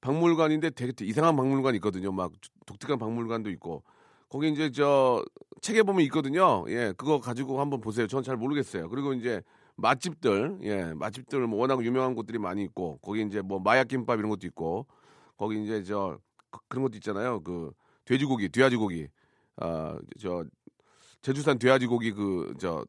박물관인데 0.00 0.70
되게 0.70 0.92
이상한 1.04 1.36
박물관 1.36 1.74
있거든요. 1.76 2.12
막 2.12 2.32
독특한 2.66 2.98
박물관도 2.98 3.50
있고 3.50 3.82
거기 4.28 4.50
이제 4.50 4.70
저 4.70 5.24
책에 5.60 5.82
보면 5.82 6.02
있거든요. 6.06 6.64
예, 6.68 6.92
그거 6.96 7.20
가지고 7.20 7.60
한번 7.60 7.80
보세요. 7.80 8.06
전잘 8.06 8.36
모르겠어요. 8.36 8.88
그리고 8.88 9.12
이제 9.14 9.40
맛집들, 9.76 10.58
예, 10.62 10.92
맛집들 10.94 11.46
뭐 11.46 11.60
워낙 11.60 11.82
유명한 11.84 12.14
곳들이 12.14 12.38
많이 12.38 12.62
있고 12.64 12.98
거기 13.02 13.22
이제 13.22 13.40
뭐 13.40 13.60
마약 13.60 13.88
김밥 13.88 14.18
이런 14.18 14.28
것도 14.30 14.46
있고 14.48 14.86
거기 15.36 15.62
이제 15.64 15.82
저 15.84 16.18
그- 16.50 16.60
그런 16.68 16.82
것도 16.84 16.96
있잖아요. 16.96 17.40
그 17.42 17.72
돼지고기, 18.04 18.48
돼지고기, 18.50 19.08
아 19.56 19.96
저 20.20 20.44
제주산 21.22 21.58
돼지고기 21.58 22.12
그저 22.12 22.84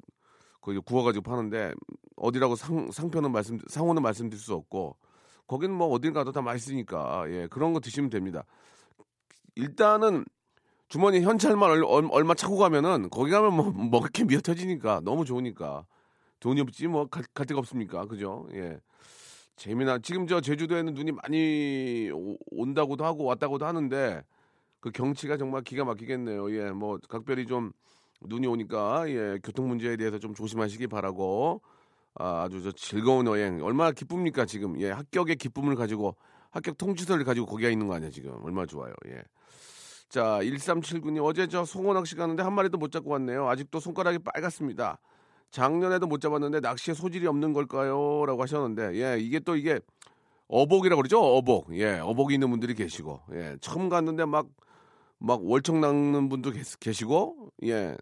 거기 0.60 0.80
구워가지고 0.80 1.24
파는데 1.24 1.74
어디라고 2.18 2.56
상 2.56 2.92
상표는 2.92 3.32
말씀 3.32 3.60
상호는 3.68 4.02
말씀드릴 4.02 4.42
수 4.42 4.54
없고 4.56 4.98
거기는 5.48 5.74
뭐 5.74 5.88
어딜 5.90 6.12
가도 6.12 6.32
다 6.32 6.42
맛있으니까 6.42 7.26
예 7.30 7.48
그런 7.48 7.72
거 7.72 7.80
드시면 7.80 8.10
됩니다. 8.10 8.44
일단은 9.56 10.26
주머니 10.88 11.22
현찰만 11.22 11.70
얼, 11.70 11.84
얼- 11.86 12.10
얼마 12.12 12.34
차고 12.34 12.58
가면은 12.58 13.10
거기 13.10 13.32
가면 13.32 13.54
뭐 13.54 13.72
먹을 13.92 14.10
게 14.10 14.24
미어 14.24 14.40
터지니까 14.42 15.02
너무 15.04 15.26
좋으니까. 15.26 15.86
돈이 16.42 16.62
없지 16.62 16.88
뭐갈 16.88 17.24
데가 17.48 17.60
없습니까? 17.60 18.06
그죠? 18.06 18.48
예. 18.54 18.80
재미나 19.56 19.98
지금 20.00 20.28
저 20.28 20.42
제주도에는 20.42 20.94
눈이 20.94 21.14
많이 21.14 22.12
오- 22.14 22.38
온다고도 22.52 23.06
하고 23.06 23.24
왔다고도 23.24 23.66
하는데 23.66 24.22
그 24.86 24.92
경치가 24.92 25.36
정말 25.38 25.64
기가 25.64 25.84
막히겠네요 25.84 26.52
예 26.56 26.72
뭐 26.72 27.00
각별히 27.10 27.48
좀 27.48 27.72
눈이 28.22 28.46
오니까 28.48 29.10
예 29.10 29.40
교통 29.44 29.68
문제에 29.68 29.98
대해서 29.98 30.20
좀 30.20 30.34
조심하시기 30.36 30.88
바라고 30.88 31.62
아, 32.16 32.44
아주 32.44 32.62
저 32.62 32.72
즐거운 32.72 33.26
여행 33.28 33.64
얼마나 33.64 33.92
기쁩니까 33.92 34.46
지금 34.46 34.80
예 34.80 34.92
합격의 34.92 35.38
기쁨을 35.38 35.76
가지고 35.76 36.16
합격 36.52 36.78
통지서를 36.78 37.26
가지고 37.26 37.48
거기가 37.48 37.70
있는 37.70 37.86
거 37.88 37.96
아니야, 37.96 38.10
지금. 38.10 38.32
얼마나 38.42 38.66
좋아요. 38.66 38.94
예. 39.08 39.22
자, 40.08 40.40
1379님, 40.42 41.22
어제 41.22 41.48
저 41.48 41.66
송어 41.66 41.94
낚시 41.94 42.16
가는데 42.16 42.44
한 42.44 42.54
마리도 42.54 42.78
못 42.78 42.94
잡고 42.94 43.10
왔네요. 43.10 43.50
아직도 43.50 43.82
손가락이 43.82 44.20
빨갛습니다. 44.20 44.98
작년에도 45.52 46.08
못 46.08 46.22
잡았는데 46.22 46.62
낚시에 46.62 46.94
소질이 46.94 47.28
없는 47.28 47.52
걸까요? 47.52 48.26
라고 48.26 48.42
하셨는데, 48.42 48.96
예, 48.96 49.20
이게 49.20 49.42
또 49.42 49.58
이게 49.58 49.82
어복이라고 50.48 51.02
그러죠? 51.02 51.20
어복. 51.20 51.76
예, 51.78 52.00
어복이 52.00 52.36
있는 52.36 52.50
분들이 52.50 52.74
계시고, 52.74 53.20
예, 53.34 53.58
처음 53.60 53.90
갔는데 53.90 54.24
막, 54.24 54.48
막 55.20 55.44
월척 55.44 55.78
낚는 55.80 56.30
분도 56.30 56.52
계시- 56.52 56.80
계시고, 56.80 57.52
예, 57.64 57.96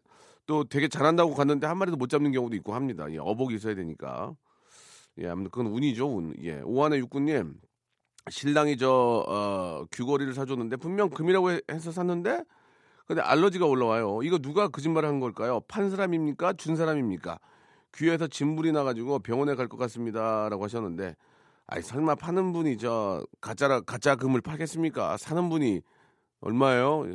또 0.45 0.63
되게 0.65 0.87
잘한다고 0.87 1.33
갔는데 1.35 1.67
한 1.67 1.77
마리도 1.77 1.97
못 1.97 2.09
잡는 2.09 2.31
경우도 2.31 2.55
있고 2.57 2.73
합니다. 2.73 3.05
예, 3.11 3.17
어복이 3.17 3.55
있어야 3.55 3.75
되니까. 3.75 4.35
예, 5.19 5.27
아무튼 5.27 5.51
그건 5.51 5.67
운이죠, 5.67 6.07
운. 6.07 6.33
예, 6.41 6.59
오한의 6.63 6.99
육군님, 6.99 7.55
신랑이 8.29 8.77
저, 8.77 8.89
어, 9.27 9.85
귀걸이를 9.91 10.33
사줬는데 10.33 10.77
분명 10.77 11.09
금이라고 11.09 11.51
해- 11.51 11.61
해서 11.71 11.91
샀는데 11.91 12.43
근데 13.05 13.21
알러지가 13.21 13.65
올라와요. 13.65 14.21
이거 14.23 14.37
누가 14.39 14.69
거짓말을 14.69 15.09
한 15.09 15.19
걸까요? 15.19 15.59
판 15.67 15.89
사람입니까? 15.89 16.53
준 16.53 16.75
사람입니까? 16.77 17.37
귀에서 17.95 18.27
진물이 18.27 18.71
나가지고 18.71 19.19
병원에 19.19 19.55
갈 19.55 19.67
것 19.67 19.77
같습니다 19.77 20.47
라고 20.49 20.63
하셨는데, 20.63 21.15
아니 21.67 21.83
설마 21.83 22.15
파는 22.15 22.53
분이 22.53 22.77
저 22.77 23.25
가짜라 23.41 23.81
가짜 23.81 24.15
금을 24.15 24.41
팔겠습니까? 24.41 25.17
사는 25.17 25.49
분이 25.49 25.81
얼마예요? 26.43 27.05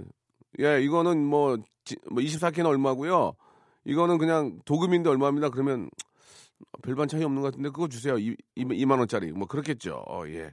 예, 0.61 0.83
이거는 0.83 1.25
뭐, 1.25 1.59
지, 1.85 1.97
뭐 2.11 2.23
24K는 2.23 2.67
얼마고요. 2.67 3.35
이거는 3.85 4.19
그냥 4.19 4.59
도금인데 4.65 5.09
얼마입니다. 5.09 5.51
그러면 5.51 5.91
별반 6.83 7.09
차이 7.09 7.23
없는 7.23 7.41
것 7.43 7.49
같은데 7.49 7.69
그거 7.71 7.89
주세요. 7.89 8.19
이, 8.19 8.37
이, 8.55 8.65
2만 8.65 8.99
원짜리 8.99 9.31
뭐 9.33 9.47
그렇겠죠. 9.47 10.03
어, 10.09 10.25
예. 10.29 10.53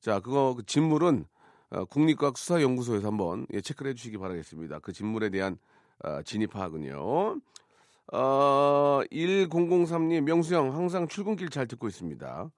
자, 0.00 0.20
그거 0.20 0.54
그 0.56 0.64
진물은 0.64 1.24
어, 1.70 1.84
국립과학 1.84 2.36
수사연구소에서 2.38 3.06
한번 3.06 3.46
예, 3.52 3.60
체크를 3.60 3.90
해주시기 3.92 4.18
바라겠습니다. 4.18 4.80
그 4.80 4.92
진물에 4.92 5.30
대한 5.30 5.58
어, 6.04 6.22
진입 6.22 6.50
파악은요. 6.50 7.40
어, 8.12 9.00
1003님, 9.10 10.22
명수형 10.22 10.74
항상 10.74 11.08
출근길 11.08 11.48
잘 11.50 11.66
듣고 11.66 11.88
있습니다. 11.88 12.50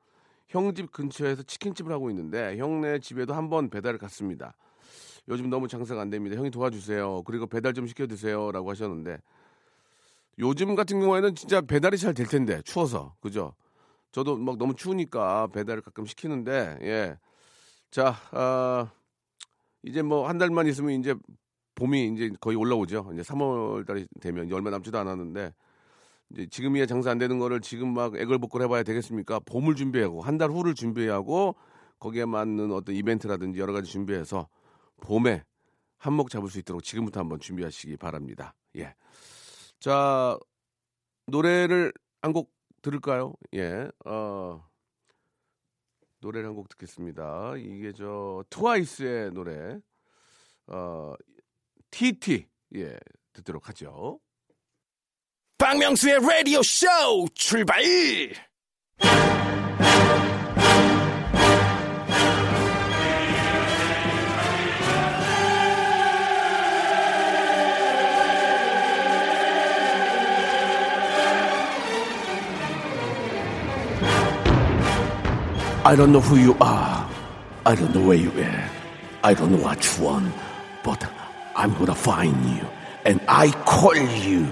형 0.48 0.74
집 0.74 0.92
근처에서 0.92 1.42
치킨집을 1.42 1.92
하고 1.92 2.10
있는데 2.10 2.56
형네 2.58 3.00
집에도 3.00 3.34
한번 3.34 3.70
배달을 3.70 3.98
갔습니다. 3.98 4.54
요즘 5.28 5.48
너무 5.50 5.68
장사가 5.68 6.00
안 6.00 6.10
됩니다. 6.10 6.36
형이 6.36 6.50
도와주세요. 6.50 7.22
그리고 7.24 7.46
배달 7.46 7.72
좀 7.72 7.86
시켜주세요라고 7.86 8.70
하셨는데 8.70 9.18
요즘 10.38 10.74
같은 10.74 11.00
경우에는 11.00 11.34
진짜 11.34 11.60
배달이 11.60 11.96
잘 11.98 12.12
될 12.14 12.26
텐데 12.26 12.60
추워서 12.62 13.14
그죠? 13.20 13.54
저도 14.12 14.36
막 14.36 14.58
너무 14.58 14.74
추우니까 14.74 15.48
배달을 15.48 15.82
가끔 15.82 16.06
시키는데 16.06 16.78
예. 16.82 17.18
자, 17.90 18.16
아, 18.32 18.90
이제 19.82 20.02
뭐 20.02 20.28
한 20.28 20.38
달만 20.38 20.66
있으면 20.66 20.92
이제 21.00 21.14
봄이 21.76 22.12
이제 22.14 22.30
거의 22.40 22.56
올라오죠. 22.56 23.10
이제 23.12 23.22
3월 23.22 23.86
달이 23.86 24.06
되면 24.20 24.46
이제 24.46 24.54
얼마 24.54 24.70
남지도 24.70 24.98
않았는데 24.98 25.52
이제 26.30 26.46
지금이야 26.50 26.86
장사 26.86 27.10
안 27.10 27.18
되는 27.18 27.38
거를 27.38 27.60
지금 27.60 27.92
막 27.94 28.16
애걸복걸 28.16 28.62
해봐야 28.62 28.82
되겠습니까? 28.82 29.40
봄을 29.40 29.74
준비하고 29.74 30.22
한 30.22 30.38
달 30.38 30.50
후를 30.50 30.74
준비하고 30.74 31.54
거기에 31.98 32.24
맞는 32.26 32.72
어떤 32.72 32.94
이벤트라든지 32.94 33.60
여러 33.60 33.72
가지 33.72 33.90
준비해서 33.90 34.48
봄에 35.00 35.44
한몫 35.98 36.28
잡을 36.30 36.48
수 36.50 36.58
있도록 36.58 36.82
지금부터 36.82 37.20
한번 37.20 37.40
준비하시기 37.40 37.96
바랍니다. 37.96 38.54
예. 38.76 38.94
자 39.80 40.38
노래를 41.26 41.92
한 42.22 42.32
곡 42.32 42.52
들을까요? 42.82 43.34
예. 43.54 43.88
어 44.04 44.62
노래를 46.20 46.48
한 46.48 46.54
곡 46.56 46.68
듣겠습니다. 46.70 47.54
이게 47.56 47.92
저 47.92 48.44
트와이스의 48.50 49.30
노래 49.32 49.78
어 50.66 51.14
TT 51.90 52.46
예 52.76 52.98
듣도록 53.32 53.68
하죠. 53.70 54.20
박명수의 55.58 56.18
라디오 56.20 56.62
쇼 56.62 56.86
출발! 57.34 57.82
I 75.86 75.94
don't 75.94 76.12
know 76.12 76.20
who 76.20 76.36
you 76.36 76.56
are. 76.62 77.06
I 77.66 77.74
don't 77.74 77.94
know 77.94 78.08
where 78.08 78.16
you 78.16 78.30
are. 78.30 78.70
I 79.22 79.34
don't 79.34 79.50
know 79.50 79.62
what 79.62 79.84
you 79.84 80.04
want. 80.04 80.32
But 80.82 81.04
I'm 81.54 81.74
gonna 81.74 81.94
find 81.94 82.34
you. 82.56 82.66
And 83.04 83.20
I 83.28 83.50
kill 83.68 83.94
you. 83.94 84.46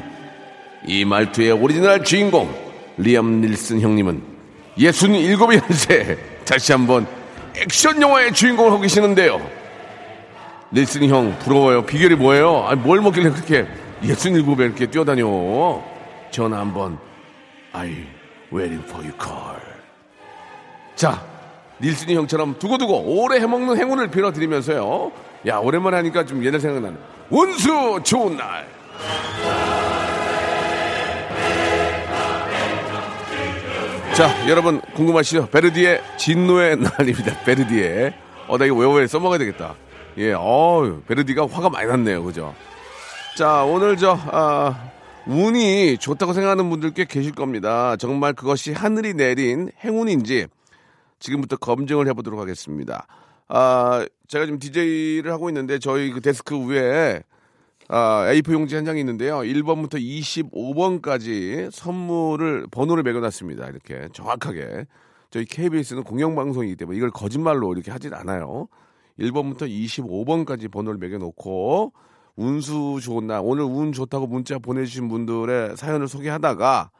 이 0.87 1.07
말투의 1.07 1.53
오리지널 1.53 2.05
주인공 2.05 2.53
리암 2.99 3.40
닐슨 3.40 3.81
형님은 3.81 4.23
67의 4.77 5.62
연세 5.62 6.18
다시 6.45 6.73
한번 6.73 7.07
액션 7.57 8.03
영화의 8.03 8.35
주인공을 8.35 8.73
하고 8.73 8.83
계시는데요. 8.83 9.40
닐슨 10.71 11.09
형 11.09 11.38
부러워요. 11.38 11.87
비결이 11.87 12.16
뭐예요? 12.16 12.66
아니, 12.66 12.79
뭘 12.79 13.01
먹길래 13.01 13.31
그렇게 13.31 13.66
67에 14.03 14.61
이렇게 14.61 14.87
뛰어다녀. 14.87 15.83
전화 16.31 16.59
한번 16.59 16.99
I 17.73 18.07
waiting 18.53 18.85
for 18.85 19.03
your 19.03 19.16
call. 19.18 19.71
자, 20.94 21.22
닐슨이 21.81 22.14
형처럼 22.14 22.59
두고두고 22.59 23.22
오래 23.22 23.40
해먹는 23.40 23.76
행운을 23.78 24.09
빌어드리면서요. 24.09 25.12
야, 25.48 25.57
오랜만에 25.59 25.96
하니까 25.98 26.24
좀 26.24 26.44
옛날 26.44 26.61
생각나네. 26.61 26.96
운수 27.31 28.00
좋은 28.05 28.37
날. 28.37 28.66
자, 34.14 34.28
여러분 34.48 34.81
궁금하시죠? 34.94 35.48
베르디의 35.48 36.02
진노의 36.18 36.76
날입니다. 36.98 37.38
베르디의. 37.44 38.12
어, 38.46 38.59
나 38.59 38.66
이거 38.66 38.76
외워야 38.76 39.07
써먹어야 39.07 39.38
되겠다. 39.38 39.74
예, 40.18 40.35
어 40.37 41.00
베르디가 41.09 41.46
화가 41.50 41.70
많이 41.70 41.88
났네요. 41.88 42.22
그죠? 42.22 42.55
자, 43.38 43.62
오늘 43.64 43.96
저, 43.96 44.18
아, 44.31 44.90
운이 45.26 45.96
좋다고 45.96 46.35
생각하는 46.35 46.68
분들 46.68 46.90
꽤 46.92 47.07
계실 47.07 47.33
겁니다. 47.33 47.96
정말 47.96 48.35
그것이 48.35 48.74
하늘이 48.74 49.14
내린 49.14 49.70
행운인지 49.83 50.48
지금부터 51.22 51.56
검증을 51.56 52.08
해보도록 52.08 52.40
하겠습니다. 52.40 53.06
아, 53.48 54.04
제가 54.26 54.44
지금 54.44 54.58
DJ를 54.58 55.32
하고 55.32 55.48
있는데 55.50 55.78
저희 55.78 56.11
그 56.11 56.20
데스크 56.20 56.68
위에 56.68 57.22
아, 57.88 58.26
A4 58.28 58.52
용지 58.52 58.74
한 58.74 58.85
장이 58.85 59.00
있는데요. 59.00 59.38
1번부터 59.38 60.00
25번까지 60.00 61.70
선물을 61.70 62.66
번호를 62.70 63.02
매겨놨습니다. 63.02 63.68
이렇게 63.68 64.08
정확하게. 64.12 64.87
저희 65.30 65.44
KBS는 65.44 66.02
공영방송이기 66.04 66.76
때문에 66.76 66.96
이걸 66.98 67.11
거짓말로 67.11 67.72
이렇게 67.72 67.90
하진 67.90 68.12
않아요. 68.14 68.68
1번부터 69.18 69.62
25번까지 69.68 70.70
번호를 70.70 70.98
매겨놓고 70.98 71.92
운수 72.37 72.98
좋은 73.02 73.26
날 73.26 73.40
오늘 73.42 73.64
운 73.64 73.92
좋다고 73.92 74.26
문자 74.26 74.58
보내주신 74.58 75.08
분들의 75.08 75.76
사연을 75.76 76.08
소개하다가 76.08 76.90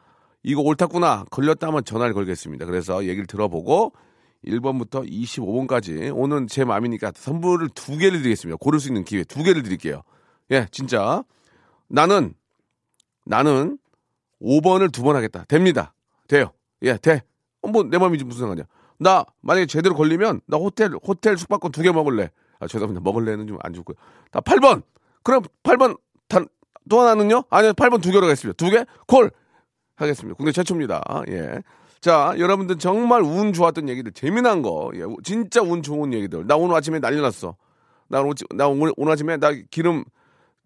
이거 0.43 0.61
옳았구나 0.61 1.25
걸렸다 1.31 1.67
하면 1.67 1.83
전화를 1.83 2.13
걸겠습니다. 2.13 2.65
그래서 2.65 3.03
얘기를 3.05 3.25
들어보고 3.25 3.93
1번부터 4.45 5.09
25번까지 5.09 6.11
오늘 6.15 6.47
제 6.47 6.63
마음이니까 6.65 7.11
선물을 7.15 7.69
두 7.69 7.97
개를 7.97 8.19
드리겠습니다. 8.21 8.57
고를 8.59 8.79
수 8.79 8.87
있는 8.89 9.03
기회 9.03 9.23
두 9.23 9.43
개를 9.43 9.63
드릴게요. 9.63 10.01
예, 10.51 10.67
진짜 10.71 11.23
나는 11.87 12.33
나는 13.25 13.77
5번을 14.41 14.91
두 14.91 15.03
번 15.03 15.15
하겠다. 15.15 15.45
됩니다. 15.45 15.93
돼요. 16.27 16.51
예, 16.81 16.97
돼. 16.97 17.23
어, 17.61 17.67
뭐내 17.69 17.97
마음이지 17.97 18.23
무슨 18.25 18.41
상관이야. 18.41 18.65
나 18.99 19.25
만약에 19.41 19.65
제대로 19.65 19.95
걸리면 19.95 20.41
나 20.47 20.57
호텔 20.57 20.91
호텔 21.05 21.37
숙박권 21.37 21.71
두 21.71 21.81
개 21.81 21.91
먹을래. 21.91 22.29
아, 22.59 22.67
죄송합니다. 22.67 23.01
먹을래는 23.01 23.47
좀 23.47 23.57
안 23.63 23.73
좋고요. 23.73 23.95
나 24.31 24.39
8번. 24.41 24.83
그럼 25.23 25.43
8번 25.63 25.97
단, 26.27 26.47
또 26.89 26.99
하나는요? 27.01 27.43
아니요, 27.49 27.71
8번 27.73 28.01
두 28.01 28.09
개로 28.11 28.21
가겠습니다. 28.21 28.55
두 28.57 28.69
개? 28.69 28.85
콜! 29.07 29.31
하겠습니다. 29.95 30.35
국내 30.35 30.51
최초입니다. 30.51 31.01
예. 31.29 31.61
자, 32.03 32.35
여러분들 32.37 32.79
정말 32.79 33.21
운 33.21 33.53
좋았던 33.53 33.87
얘기들, 33.87 34.11
재미난 34.11 34.61
거, 34.61 34.91
예, 34.93 35.03
진짜 35.23 35.61
운 35.61 35.81
좋은 35.81 36.11
얘기들. 36.11 36.45
나 36.45 36.57
오늘 36.57 36.75
아침에 36.75 36.99
난리 36.99 37.21
났어. 37.21 37.55
나 38.09 38.19
오늘, 38.19 38.33
나 38.53 38.67
오늘, 38.67 38.91
오늘 38.97 39.13
아침에 39.13 39.37
나 39.37 39.53
기름, 39.71 40.03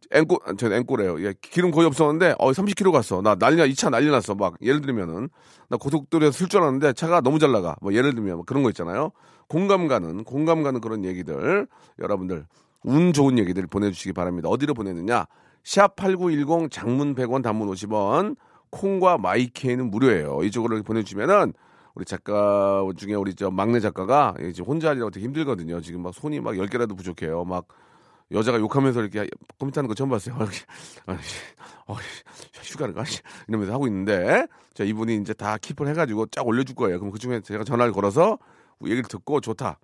앵꼬, 0.09 0.39
저 0.57 0.73
앵꼬래요. 0.73 1.23
예, 1.23 1.35
기름 1.39 1.69
거의 1.69 1.85
없었는데, 1.85 2.37
어, 2.39 2.51
30km 2.53 2.91
갔어. 2.91 3.21
나 3.21 3.35
난리 3.35 3.55
나, 3.55 3.65
이차 3.65 3.91
난리 3.91 4.09
났어. 4.09 4.33
막, 4.33 4.55
예를 4.63 4.81
들면은, 4.81 5.29
나 5.69 5.77
고속도로에서 5.77 6.31
쓸 6.35 6.47
줄 6.47 6.61
알았는데, 6.61 6.93
차가 6.93 7.21
너무 7.21 7.37
잘 7.37 7.51
나가. 7.51 7.75
뭐, 7.83 7.93
예를 7.93 8.15
들면, 8.15 8.37
뭐 8.37 8.43
그런 8.43 8.63
거 8.63 8.69
있잖아요. 8.69 9.11
공감 9.47 9.87
가는, 9.87 10.23
공감 10.23 10.63
가는 10.63 10.81
그런 10.81 11.05
얘기들, 11.05 11.67
여러분들, 11.99 12.47
운 12.81 13.13
좋은 13.13 13.37
얘기들 13.37 13.67
보내주시기 13.67 14.11
바랍니다. 14.13 14.49
어디로 14.49 14.73
보내느냐? 14.73 15.27
샵8910 15.63 16.71
장문 16.71 17.13
100원 17.13 17.43
단문 17.43 17.69
50원 17.69 18.37
콩과 18.69 19.17
마이케이는 19.17 19.89
무료예요. 19.89 20.43
이쪽으로 20.43 20.81
보내주시면은 20.83 21.53
우리 21.95 22.05
작가 22.05 22.83
중에 22.95 23.15
우리 23.15 23.33
저 23.33 23.49
막내 23.49 23.79
작가가 23.79 24.35
이제 24.41 24.61
혼자 24.61 24.89
하려고 24.89 25.09
되게 25.09 25.25
힘들거든요. 25.25 25.81
지금 25.81 26.03
막 26.03 26.13
손이 26.13 26.39
막 26.41 26.53
10개라도 26.53 26.95
부족해요. 26.95 27.43
막 27.43 27.67
여자가 28.31 28.59
욕하면서 28.59 29.01
이렇게 29.01 29.27
컴퓨터 29.57 29.79
하는 29.79 29.87
거 29.87 29.95
처음 29.95 30.09
봤어요. 30.09 30.37
휴가를 32.61 32.93
가? 32.93 33.03
이러면서 33.47 33.73
하고 33.73 33.87
있는데, 33.87 34.45
자, 34.73 34.83
이분이 34.83 35.15
이제 35.17 35.33
다 35.33 35.57
킵을 35.57 35.87
해가지고 35.87 36.27
쫙 36.27 36.45
올려줄 36.45 36.75
거예요. 36.75 36.99
그럼 36.99 37.11
그 37.11 37.19
중에 37.19 37.41
제가 37.41 37.63
전화를 37.63 37.93
걸어서 37.93 38.37
얘기를 38.83 39.03
듣고 39.03 39.39
좋다. 39.41 39.79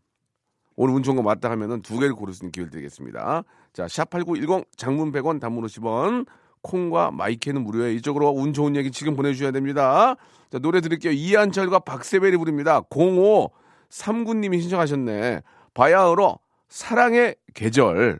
오늘 0.75 0.95
운 0.95 1.03
좋은 1.03 1.15
거 1.15 1.23
맞다 1.23 1.49
하면은 1.51 1.81
두 1.81 1.99
개를 1.99 2.13
고를 2.13 2.33
수 2.33 2.43
있는 2.43 2.51
기회를 2.51 2.71
드리겠습니다. 2.71 3.43
자, 3.73 3.85
샵8910 3.85 4.65
장문 4.75 5.11
100원 5.11 5.39
단문 5.39 5.63
50원 5.65 6.25
콩과 6.63 7.11
마이크는 7.11 7.63
무료에 7.63 7.93
이쪽으로 7.93 8.31
운 8.31 8.53
좋은 8.53 8.75
얘기 8.75 8.89
지금 8.89 9.15
보내주셔야 9.15 9.51
됩니다. 9.51 10.15
자, 10.49 10.57
노래 10.59 10.81
드릴게요. 10.81 11.11
이한철과 11.11 11.79
박세벨이 11.79 12.37
부릅니다. 12.37 12.81
0539님이 12.81 14.61
신청하셨네. 14.61 15.41
바야흐로 15.73 16.39
사랑의 16.69 17.35
계절. 17.53 18.19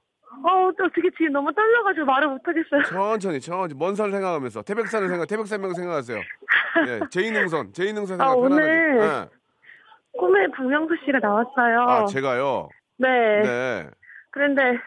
어, 0.45 0.67
어떻게 0.69 1.09
지금 1.17 1.33
너무 1.33 1.53
떨려가지고 1.53 2.07
말을 2.07 2.29
못하겠어요. 2.29 2.83
천천히, 2.85 3.41
천천히 3.41 3.75
먼 3.77 3.95
산 3.95 4.11
생각하면서 4.11 4.63
태백산을 4.63 5.09
생각, 5.09 5.27
태백산명 5.27 5.75
생각하세요. 5.75 6.19
예, 6.19 7.01
제이능선, 7.11 7.73
제이능선 7.73 8.21
아, 8.21 8.31
생각 8.31 8.41
편안하게. 8.43 8.63
오늘 8.65 9.01
예. 9.01 10.19
꿈에 10.19 10.47
박명수 10.57 10.95
씨가 11.05 11.19
나왔어요. 11.21 11.81
아, 11.89 12.07
제가요. 12.07 12.69
네. 12.99 13.43
네. 13.43 13.87
그런데 14.31 14.79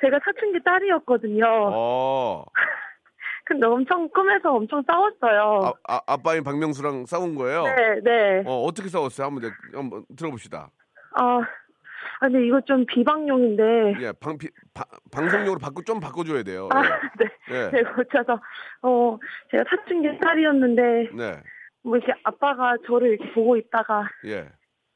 제가 0.00 0.18
사춘기 0.24 0.58
딸이었거든요. 0.64 1.44
어. 1.46 2.44
근데 3.44 3.66
엄청 3.66 4.08
꿈에서 4.10 4.52
엄청 4.52 4.82
싸웠어요. 4.86 5.60
아, 5.88 5.94
아, 5.96 6.00
아빠인 6.06 6.44
박명수랑 6.44 7.06
싸운 7.06 7.34
거예요? 7.34 7.64
네, 7.64 8.00
네. 8.04 8.42
어, 8.46 8.62
어떻게 8.62 8.88
싸웠어요? 8.88 9.26
한번, 9.26 9.42
내- 9.42 9.76
한번 9.76 10.04
들어봅시다. 10.16 10.70
아, 11.16 11.24
아, 12.20 12.28
근데 12.28 12.46
이거 12.46 12.60
좀 12.60 12.86
비방용인데. 12.86 13.94
예, 14.00 14.12
방, 14.20 14.38
비, 14.38 14.48
바- 14.72 14.84
방송용으로 15.10 15.58
바꿔, 15.58 15.82
좀 15.82 15.98
바꿔줘야 15.98 16.44
돼요. 16.44 16.68
아, 16.72 16.80
네. 17.18 17.26
예. 17.50 17.54
예. 17.56 17.70
네, 17.72 17.82
고쳐서, 17.82 18.40
어, 18.82 19.18
제가 19.50 19.64
사춘기 19.68 20.16
딸이었는데, 20.20 20.82
네. 21.16 21.32
뭐 21.82 21.96
이렇게 21.96 22.12
아빠가 22.22 22.74
저를 22.86 23.14
이렇게 23.18 23.32
보고 23.32 23.56
있다가 23.56 24.08
예. 24.26 24.46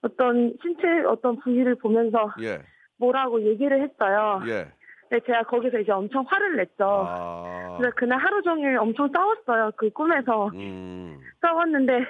어떤 0.03 0.55
신체 0.63 0.87
어떤 1.09 1.39
부위를 1.41 1.77
보면서 1.77 2.33
예. 2.41 2.61
뭐라고 2.99 3.43
얘기를 3.43 3.83
했어요. 3.83 4.43
예. 4.47 4.69
근데 5.15 5.27
제가 5.27 5.45
거기서 5.45 5.79
이제 5.79 5.93
엄청 5.93 6.25
화를 6.27 6.57
냈죠. 6.57 6.85
아. 6.85 7.77
그래서 7.79 7.95
그날 7.97 8.19
하루 8.19 8.43
종일 8.43 8.77
엄청 8.79 9.09
싸웠어요. 9.15 9.71
그 9.77 9.89
꿈에서 9.91 10.49
음. 10.55 11.21
싸웠는데 11.41 12.05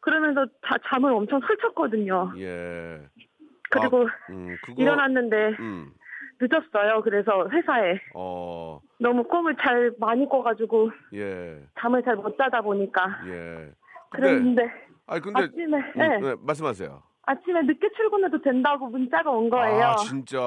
그러면서 0.00 0.46
자, 0.64 0.76
잠을 0.86 1.12
엄청 1.12 1.40
설쳤거든요. 1.40 2.32
예. 2.38 3.00
그리고 3.70 4.08
음, 4.30 4.56
그거. 4.62 4.80
일어났는데 4.80 5.56
음. 5.58 5.90
늦었어요. 6.40 7.02
그래서 7.02 7.48
회사에 7.50 7.98
어. 8.14 8.78
너무 9.00 9.24
꿈을 9.24 9.56
잘 9.56 9.90
많이 9.98 10.28
꿔가지고 10.28 10.92
예. 11.14 11.60
잠을 11.80 12.04
잘 12.04 12.14
못 12.14 12.38
자다 12.38 12.60
보니까 12.60 13.18
예. 13.26 13.72
근데 14.10 14.28
그랬는데 14.28 14.70
아니 15.08 15.20
근데 15.20 15.42
아침에 15.42 15.76
음, 15.76 15.92
네, 15.96 16.18
네, 16.20 16.34
말씀하세요. 16.40 17.02
아침에 17.28 17.60
늦게 17.62 17.88
출근해도 17.94 18.40
된다고 18.40 18.86
문자가 18.86 19.30
온 19.30 19.50
거예요. 19.50 19.84
아, 19.84 19.96
진짜. 19.96 20.38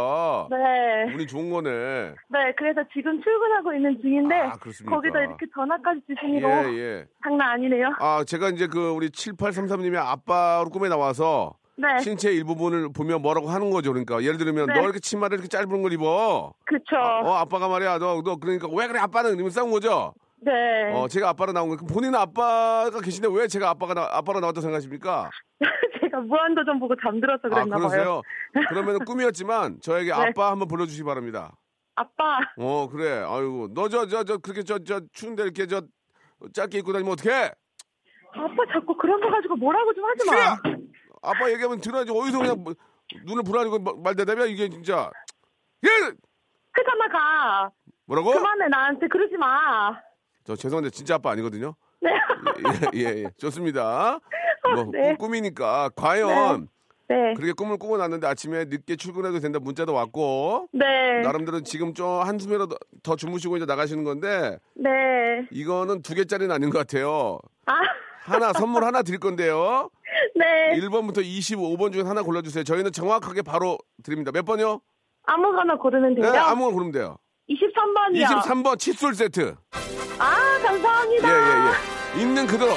네. 0.49 1.13
운이 1.13 1.27
좋은 1.27 1.51
거네. 1.51 1.69
네, 1.69 2.53
그래서 2.57 2.81
지금 2.91 3.21
출근하고 3.21 3.71
있는 3.73 4.01
중인데 4.01 4.35
아? 4.35 4.57
거기다 4.89 5.19
이렇게 5.19 5.45
전화까지 5.53 6.01
주시니 6.07 6.41
예, 6.41 6.79
예. 6.79 7.05
장난 7.23 7.51
아니네요. 7.51 7.95
아, 7.99 8.23
제가 8.25 8.49
이제 8.49 8.65
그 8.65 8.89
우리 8.89 9.09
7833님의 9.09 9.97
아빠로 9.97 10.71
꿈에 10.71 10.89
나와서 10.89 11.53
네, 11.75 11.99
신체 11.99 12.31
일부분을 12.33 12.91
보면 12.93 13.21
뭐라고 13.21 13.49
하는 13.49 13.69
거죠. 13.69 13.91
그러니까 13.91 14.23
예를 14.23 14.39
들면 14.39 14.65
네. 14.65 14.73
너 14.73 14.81
이렇게 14.81 14.99
치마를 14.99 15.35
이렇게 15.35 15.49
짧은 15.49 15.83
걸 15.83 15.93
입어. 15.93 16.51
그쵸. 16.65 16.95
어, 16.95 17.33
아빠가 17.35 17.67
말이야. 17.67 17.99
너, 17.99 18.23
너 18.23 18.37
그러니까 18.37 18.67
왜 18.71 18.87
그래 18.87 18.99
아빠는 18.99 19.35
이러면 19.35 19.51
싸운 19.51 19.69
거죠. 19.69 20.15
네. 20.43 20.51
어, 20.93 21.07
제가 21.07 21.29
아빠로 21.29 21.51
나온 21.53 21.69
거. 21.69 21.75
그럼 21.75 21.87
본인은 21.93 22.15
아빠가 22.17 22.99
계신데 22.99 23.29
왜 23.31 23.47
제가 23.47 23.69
아빠가 23.69 23.93
나, 23.93 24.09
아빠로 24.11 24.39
나왔다고 24.39 24.61
생각하십니까? 24.61 25.29
제가 26.11 26.21
무한도전 26.21 26.79
보고 26.79 26.95
잠들어서 27.01 27.41
아, 27.47 27.49
그랬나 27.49 27.77
봐요. 27.77 27.87
그러세요? 27.87 28.21
그러면 28.69 28.99
꿈이었지만 29.05 29.79
저에게 29.81 30.11
아빠 30.11 30.51
한번 30.51 30.67
불러주시기 30.67 31.03
바랍니다. 31.03 31.55
아빠, 31.95 32.39
어, 32.57 32.87
그래. 32.89 33.23
아이고, 33.25 33.69
너 33.73 33.87
저 33.89 34.05
저 34.07 34.23
저 34.23 34.37
그렇게 34.37 34.63
저 34.63 34.79
저 34.79 35.01
추운데 35.11 35.43
이렇게 35.43 35.67
저 35.67 35.81
짧게 36.53 36.79
입고 36.79 36.93
다니면 36.93 37.13
어떡해? 37.13 37.51
아빠 38.33 38.55
자꾸 38.73 38.95
그런 38.97 39.19
거 39.19 39.29
가지고 39.29 39.55
뭐라고 39.57 39.93
좀 39.93 40.05
하지 40.05 40.25
마. 40.29 40.57
아빠 41.21 41.51
얘기하면 41.51 41.81
들어야지. 41.81 42.11
어디서 42.11 42.39
그냥 42.39 42.63
뭐, 42.63 42.73
눈을 43.25 43.43
불안이고 43.43 43.79
뭐, 43.79 43.93
말대답이야 44.01 44.45
이게 44.45 44.69
진짜. 44.69 45.11
예! 45.83 45.89
회사나 45.89 47.07
가. 47.11 47.71
뭐라고? 48.05 48.31
그만해 48.31 48.67
나한테 48.69 49.07
그러지 49.07 49.35
마. 49.37 49.91
저 50.45 50.55
죄송한데 50.55 50.89
진짜 50.91 51.15
아빠 51.15 51.31
아니거든요. 51.31 51.75
네. 52.01 52.09
예, 52.95 52.99
예, 52.99 53.23
예. 53.23 53.29
좋습니다. 53.37 54.19
뭐 54.75 54.85
네. 54.91 55.01
꿈- 55.09 55.17
꿈이니까 55.17 55.89
과연 55.95 56.67
네. 57.09 57.33
그렇게 57.35 57.51
꿈을 57.53 57.77
꾸고 57.77 57.97
났는데 57.97 58.25
아침에 58.27 58.65
늦게 58.65 58.95
출근해도 58.95 59.39
된다 59.39 59.59
문자도 59.59 59.93
왔고 59.93 60.67
네. 60.71 61.21
나름대로 61.23 61.61
지금 61.61 61.93
좀 61.93 62.21
한숨이라도 62.21 62.75
더 63.03 63.15
주무시고 63.15 63.57
이제 63.57 63.65
나가시는 63.65 64.03
건데 64.05 64.57
네. 64.75 64.89
이거는 65.51 66.01
두 66.03 66.15
개짜리는 66.15 66.53
아닌 66.53 66.69
것 66.69 66.77
같아요. 66.77 67.37
아, 67.65 67.73
하나 68.21 68.53
선물 68.53 68.85
하나 68.85 69.01
드릴 69.01 69.19
건데요. 69.19 69.89
네. 70.35 70.79
1번부터 70.79 71.17
25번 71.17 71.91
중에 71.91 72.03
하나 72.03 72.21
골라주세요. 72.23 72.63
저희는 72.63 72.91
정확하게 72.93 73.41
바로 73.41 73.77
드립니다. 74.03 74.31
몇 74.31 74.45
번요? 74.45 74.79
아무거나 75.23 75.75
고르면 75.77 76.15
네, 76.15 76.21
돼요. 76.21 76.31
아무거나 76.41 76.73
고르면 76.73 76.91
돼요. 76.93 77.17
23번이요. 77.49 78.23
23번 78.25 78.79
칫솔 78.79 79.13
세트. 79.15 79.55
아, 80.17 80.59
감사합니다. 80.63 81.27
예, 81.27 81.33
예, 81.33 82.17
예. 82.17 82.21
있는 82.21 82.47
그대로 82.47 82.71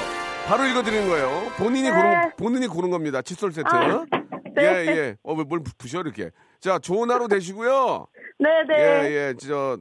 바로 0.47 0.63
읽어드리는 0.65 1.07
거예요. 1.07 1.51
본인이 1.57 1.89
네. 1.89 1.95
고른, 1.95 2.31
본인이 2.37 2.67
고른 2.67 2.89
겁니다. 2.91 3.21
칫솔 3.21 3.51
세트. 3.51 3.67
아, 3.67 4.05
네. 4.55 4.63
예, 4.63 4.85
예. 4.87 5.15
어, 5.23 5.33
왜뭘 5.33 5.61
부셔, 5.77 6.01
이렇게. 6.01 6.29
자, 6.59 6.77
좋은 6.79 7.09
하루 7.09 7.27
되시고요. 7.27 8.05
네, 8.39 8.49
네. 8.67 8.75
예, 8.77 9.11
예. 9.11 9.33
저, 9.39 9.77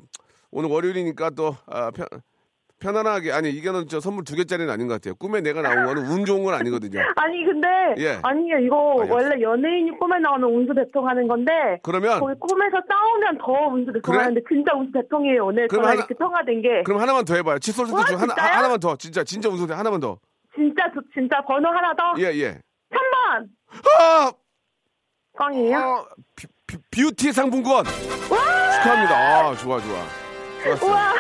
오늘 0.51 0.71
월요일이니까 0.71 1.31
또, 1.31 1.55
아, 1.67 1.91
편, 1.91 2.07
편안하게. 2.81 3.33
아니, 3.33 3.51
이거는 3.51 3.89
저 3.89 4.01
선물 4.01 4.25
두 4.25 4.35
개짜리는 4.37 4.71
아닌 4.73 4.89
것 4.89 4.95
같아요. 4.95 5.15
꿈에 5.17 5.41
내가 5.43 5.61
나온 5.63 5.85
거는 5.87 6.07
운 6.07 6.25
좋은 6.25 6.43
건 6.45 6.55
아니거든요. 6.55 7.01
아니 7.17 7.45
근데 7.47 7.69
예. 7.99 8.19
아니요 8.23 8.59
이거 8.59 9.01
아니, 9.03 9.11
원래 9.11 9.41
연예인이 9.41 9.91
꿈에 9.99 10.19
나오면 10.19 10.51
운수 10.51 10.75
대통하는 10.75 11.27
건데 11.29 11.53
그러면, 11.83 12.21
거기 12.21 12.35
꿈에서 12.39 12.77
싸우면 12.87 13.39
더 13.39 13.53
운수 13.73 13.93
대통하는데 13.93 14.41
진짜 14.49 14.75
운수 14.75 14.93
대통이에요 14.93 15.47
오늘 15.47 15.69
그럼 15.69 15.85
하나- 15.85 15.95
이렇게 15.95 16.15
통화된 16.15 16.61
게 16.63 16.83
그럼 16.85 17.01
하나만 17.01 17.25
더 17.25 17.35
해봐요. 17.37 17.59
칫솔 17.59 17.87
세트 17.87 17.97
와, 17.97 18.05
중 18.05 18.21
하나? 18.21 18.35
하- 18.37 18.59
하나만 18.59 18.81
더. 18.81 18.97
진짜, 18.97 19.25
진짜 19.25 19.49
운송 19.49 19.67
세 19.69 19.73
하나만 19.73 20.01
더. 20.01 20.19
진짜 20.55 20.85
저- 20.95 21.01
진짜 21.13 21.41
번호 21.43 21.69
하나 21.69 21.95
더 21.95 22.15
예, 22.19 22.25
예. 22.35 22.61
3번 22.91 23.49
아! 24.01 24.33
꽝이에요? 25.37 25.79
아, 25.79 26.07
비, 26.37 26.47
비, 26.67 26.77
뷰티 26.91 27.33
상품권 27.33 27.85
축하합니다. 27.85 29.17
아, 29.49 29.55
좋아, 29.57 29.81
좋아. 29.81 30.05
좋았어. 30.63 30.87
우와 30.87 31.13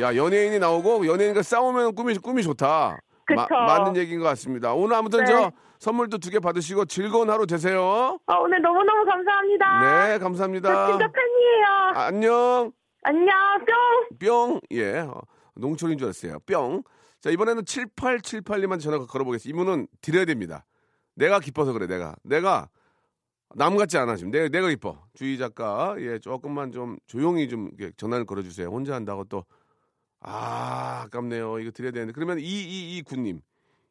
야, 0.00 0.16
연예인이 0.16 0.58
나오고 0.58 1.06
연예인과 1.06 1.42
싸우면 1.42 1.94
꿈이 1.94 2.16
꿈이 2.18 2.42
좋다. 2.42 2.98
그쵸. 3.24 3.46
맞는 3.50 3.96
얘기인 3.96 4.18
것 4.20 4.26
같습니다. 4.26 4.72
오늘 4.74 4.96
아무튼 4.96 5.20
네. 5.20 5.26
저 5.26 5.52
선물도 5.78 6.18
두 6.18 6.30
개 6.30 6.38
받으시고 6.40 6.86
즐거운 6.86 7.30
하루 7.30 7.46
되세요. 7.46 8.18
어, 8.26 8.34
오늘 8.40 8.60
너무너무 8.62 9.04
감사합니다 9.04 10.08
네, 10.08 10.18
감사합니다. 10.18 10.68
저 10.86 10.90
진짜 10.92 11.06
팬이에요 11.12 11.66
아, 11.94 12.04
안녕. 12.06 12.72
안녕, 13.04 13.34
뿅! 13.64 14.18
뿅. 14.18 14.60
예. 14.72 14.98
어, 15.00 15.20
농촌인 15.56 15.98
줄 15.98 16.06
알았어요. 16.06 16.38
뿅. 16.46 16.82
자, 17.22 17.30
이번에는 17.30 17.62
7878님한테 17.62 18.80
전화 18.80 18.98
걸어보겠습니다. 18.98 19.56
이분은 19.56 19.86
드려야 20.00 20.24
됩니다. 20.24 20.66
내가 21.14 21.38
기뻐서 21.40 21.72
그래, 21.72 21.86
내가. 21.86 22.16
내가 22.24 22.68
남 23.54 23.76
같지 23.76 23.96
않아, 23.96 24.16
지금. 24.16 24.32
내가, 24.32 24.48
내가 24.48 24.68
기뻐. 24.68 25.06
주희 25.14 25.38
작가, 25.38 25.94
예, 26.00 26.18
조금만 26.18 26.72
좀 26.72 26.98
조용히 27.06 27.48
좀 27.48 27.70
전화를 27.96 28.26
걸어주세요. 28.26 28.68
혼자 28.68 28.94
한다고 28.96 29.22
또, 29.24 29.44
아, 30.18 31.02
아깝네요. 31.06 31.60
이거 31.60 31.70
드려야 31.70 31.92
되는데. 31.92 32.12
그러면 32.12 32.38
2229님. 32.38 33.40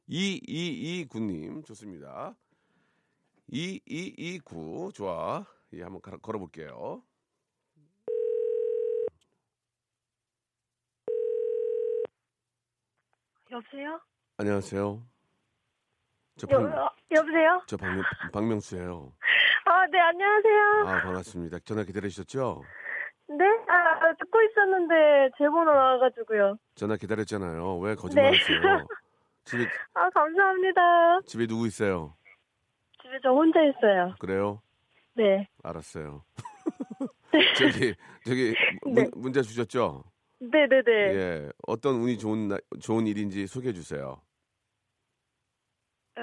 2229님. 0.09 1.65
좋습니다. 1.65 2.35
2229. 3.49 4.91
좋아. 4.93 5.45
예, 5.73 5.83
한번 5.83 6.01
가- 6.01 6.17
걸어볼게요. 6.17 7.01
여보세요? 13.51 13.99
안녕하세요. 14.37 15.03
저, 16.37 16.47
여, 16.51 16.59
박, 16.69 16.77
어, 16.77 16.91
여보세요? 17.11 17.61
저 17.67 17.75
박명, 17.77 18.03
박명수예요. 18.31 19.11
아, 19.65 19.85
네, 19.87 19.99
안녕하세요. 19.99 20.87
아 20.87 21.01
반갑습니다. 21.01 21.59
전화 21.65 21.83
기다리셨죠? 21.83 22.63
네? 23.27 23.45
아, 23.67 24.13
듣고 24.17 24.41
있었는데 24.41 25.31
제 25.37 25.49
번호 25.49 25.71
나와가지고요. 25.73 26.57
전화 26.75 26.95
기다렸잖아요. 26.95 27.77
왜 27.79 27.95
거짓말하세요? 27.95 28.87
집에 29.43 29.67
아, 29.95 30.09
감사합니다. 30.09 31.21
집에 31.25 31.45
누구 31.45 31.67
있어요? 31.67 32.15
집에 33.01 33.19
저 33.21 33.29
혼자 33.31 33.59
있어요. 33.63 34.15
그래요? 34.19 34.61
네. 35.13 35.49
알았어요. 35.63 36.23
저기 37.57 37.95
저기 38.25 38.55
문, 38.83 38.93
네. 38.93 39.09
문자 39.15 39.41
주셨죠? 39.41 40.03
네네네. 40.41 40.91
예. 41.15 41.49
어떤 41.67 41.95
운이 42.01 42.17
좋은 42.17 42.47
나- 42.47 42.57
좋은 42.81 43.05
일인지 43.05 43.45
소개해 43.45 43.73
주세요. 43.73 44.19
어, 46.17 46.21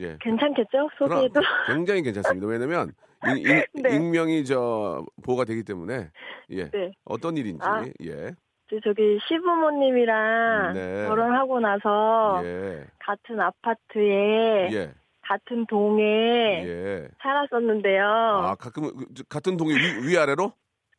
예. 0.00 0.16
괜찮겠죠? 0.20 0.88
그럼 0.96 1.08
소개해도? 1.10 1.40
굉장히 1.66 2.02
괜찮습니다. 2.02 2.46
왜냐면 2.46 2.92
인, 3.26 3.36
인, 3.36 3.44
네. 3.74 3.96
익명이 3.96 4.44
저 4.46 5.04
보호가 5.22 5.44
되기 5.44 5.62
때문에 5.62 6.10
예. 6.50 6.70
네. 6.70 6.90
어떤 7.04 7.36
일인지 7.36 7.64
아. 7.66 7.84
예. 8.04 8.30
저- 8.70 8.80
저기 8.84 9.18
시부모님이랑 9.28 10.74
네. 10.74 11.06
결혼하고 11.06 11.60
나서 11.60 12.40
예. 12.44 12.86
같은 13.00 13.38
아파트에 13.40 14.70
예. 14.72 14.94
같은 15.22 15.66
동에 15.66 16.02
예. 16.66 17.08
살았었는데요. 17.22 18.02
아, 18.02 18.54
가끔 18.54 18.96
그, 18.96 19.04
저, 19.14 19.22
같은 19.28 19.56
동에 19.58 19.74
위, 19.74 20.08
위아래로? 20.08 20.52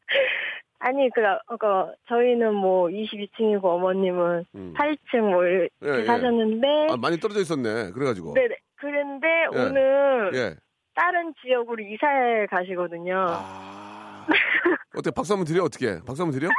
아니 0.79 1.09
그, 1.13 1.21
그 1.57 1.65
저희는 2.07 2.55
뭐 2.55 2.87
22층이고 2.87 3.63
어머님은 3.63 4.45
음. 4.55 4.73
8층 4.77 5.19
뭐 5.19 5.43
이렇게 5.43 5.69
예, 5.83 6.01
예. 6.01 6.05
사셨는데 6.05 6.67
아, 6.91 6.97
많이 6.97 7.19
떨어져 7.19 7.41
있었네. 7.41 7.91
그래가지고. 7.91 8.33
네네. 8.33 8.55
그런데 8.75 9.27
예. 9.53 9.59
오늘 9.59 10.31
예. 10.33 10.55
다른 10.95 11.33
지역으로 11.41 11.83
이사를 11.83 12.47
가시거든요. 12.47 13.25
아. 13.29 14.25
어떻게 14.95 15.11
박수 15.11 15.33
한번 15.33 15.45
드려? 15.45 15.63
어떻게? 15.63 15.99
박수 16.05 16.23
한번 16.23 16.39
드려? 16.39 16.49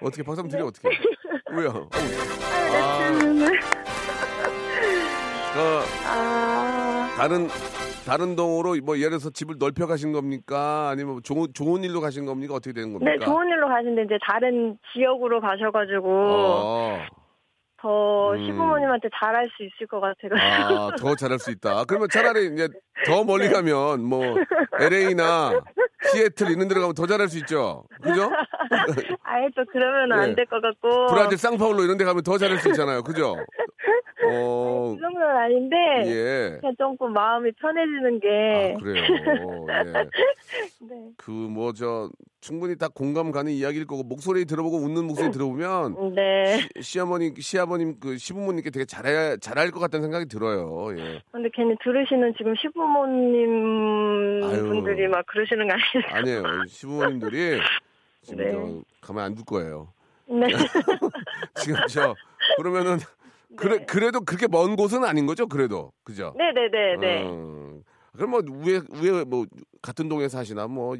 어떻게 0.00 0.22
박수 0.22 0.40
한번 0.40 0.50
드려? 0.50 0.66
어떻게? 0.66 0.88
왜요? 1.52 1.68
어, 1.70 1.88
아. 2.74 3.10
네. 3.22 3.46
그 5.54 5.60
아, 6.06 7.14
다른 7.16 7.48
다른 8.06 8.36
동으로 8.36 8.76
뭐 8.84 8.96
예를 8.98 9.10
들어서 9.10 9.30
집을 9.30 9.56
넓혀 9.58 9.86
가신 9.86 10.12
겁니까? 10.12 10.88
아니면 10.88 11.12
뭐 11.14 11.20
좋은 11.20 11.48
좋은 11.52 11.82
일로 11.82 12.00
가신 12.00 12.24
겁니까? 12.24 12.54
어떻게 12.54 12.72
되는 12.72 12.92
겁니까? 12.92 13.10
네, 13.10 13.18
좋은 13.18 13.48
일로 13.48 13.68
가신데 13.68 14.04
이제 14.04 14.18
다른 14.24 14.78
지역으로 14.92 15.40
가셔가지고 15.40 16.08
어. 16.08 17.06
더 17.78 18.32
음. 18.32 18.46
시부모님한테 18.46 19.08
잘할 19.20 19.48
수 19.56 19.62
있을 19.64 19.86
것 19.88 20.00
같아가지고. 20.00 20.38
아, 20.38 20.90
더 20.96 21.14
잘할 21.16 21.38
수 21.38 21.50
있다. 21.50 21.84
그러면 21.84 22.08
차라리 22.08 22.46
이제 22.54 22.68
더 23.06 23.24
멀리 23.24 23.48
가면 23.48 24.04
뭐 24.04 24.36
LA나 24.80 25.60
시애틀 26.12 26.50
이런 26.50 26.68
데로 26.68 26.80
가면 26.82 26.94
더 26.94 27.06
잘할 27.06 27.28
수 27.28 27.38
있죠. 27.38 27.84
그죠? 28.02 28.30
아예 29.24 29.48
또 29.54 29.64
그러면 29.70 30.16
예. 30.16 30.22
안될것 30.22 30.62
같고. 30.62 31.06
브라질 31.06 31.38
상파울로 31.38 31.82
이런 31.82 31.98
데 31.98 32.04
가면 32.04 32.22
더 32.22 32.38
잘할 32.38 32.58
수 32.58 32.68
있잖아요. 32.68 33.02
그죠? 33.02 33.36
어, 34.32 34.94
그 34.94 35.00
정도는 35.00 35.36
아닌데 35.36 35.76
예. 36.06 36.58
그냥 36.60 36.74
조금 36.78 37.12
마음이 37.12 37.52
편해지는 37.52 38.20
게. 38.20 38.74
아, 38.76 38.80
그래요. 38.80 39.04
예. 39.68 39.92
네. 40.88 41.10
그 41.16 41.30
뭐 41.32 41.72
저 41.72 42.08
충분히 42.40 42.76
다 42.78 42.86
공감 42.88 43.32
가는 43.32 43.50
이야기일 43.50 43.86
거고 43.86 44.02
목소리 44.04 44.44
들어보고 44.44 44.76
웃는 44.78 45.04
목소리 45.06 45.30
들어보면 45.32 46.14
네. 46.14 46.58
시, 46.80 46.82
시어머니 46.82 47.32
시아버님 47.38 47.98
그 47.98 48.16
시부모님께 48.18 48.70
되게 48.70 48.84
잘해 48.84 49.38
잘할 49.38 49.70
것 49.72 49.80
같다는 49.80 50.04
생각이 50.04 50.26
들어요. 50.26 50.88
예. 50.96 51.20
근데 51.32 51.48
괜히 51.52 51.74
들으시는 51.82 52.34
지금 52.38 52.54
시부모님 52.56 54.42
아유. 54.44 54.62
분들이 54.68 55.08
막 55.08 55.26
그러시는 55.26 55.66
거 55.68 55.74
아니에요? 55.74 56.38
아니에요. 56.38 56.64
시부모님들이 56.68 57.60
지금 58.22 58.44
네. 58.44 58.52
저 58.52 58.82
가만 59.06 59.24
안둘 59.26 59.44
거예요. 59.44 59.88
네. 60.28 60.46
지금 61.56 61.78
저 61.88 62.14
그러면은 62.58 62.98
그래 63.56 63.84
그래도 63.86 64.20
그렇게 64.20 64.48
먼 64.48 64.74
곳은 64.76 65.04
아닌 65.04 65.26
거죠? 65.26 65.46
그래도 65.46 65.92
그죠? 66.04 66.34
네네네 66.36 66.96
네. 66.98 67.22
음, 67.22 67.82
그럼 68.14 68.30
뭐 68.30 68.40
위에 68.44 68.80
위에 69.00 69.24
뭐 69.24 69.46
같은 69.82 70.08
동에 70.08 70.28
사시나 70.28 70.66
뭐 70.66 70.96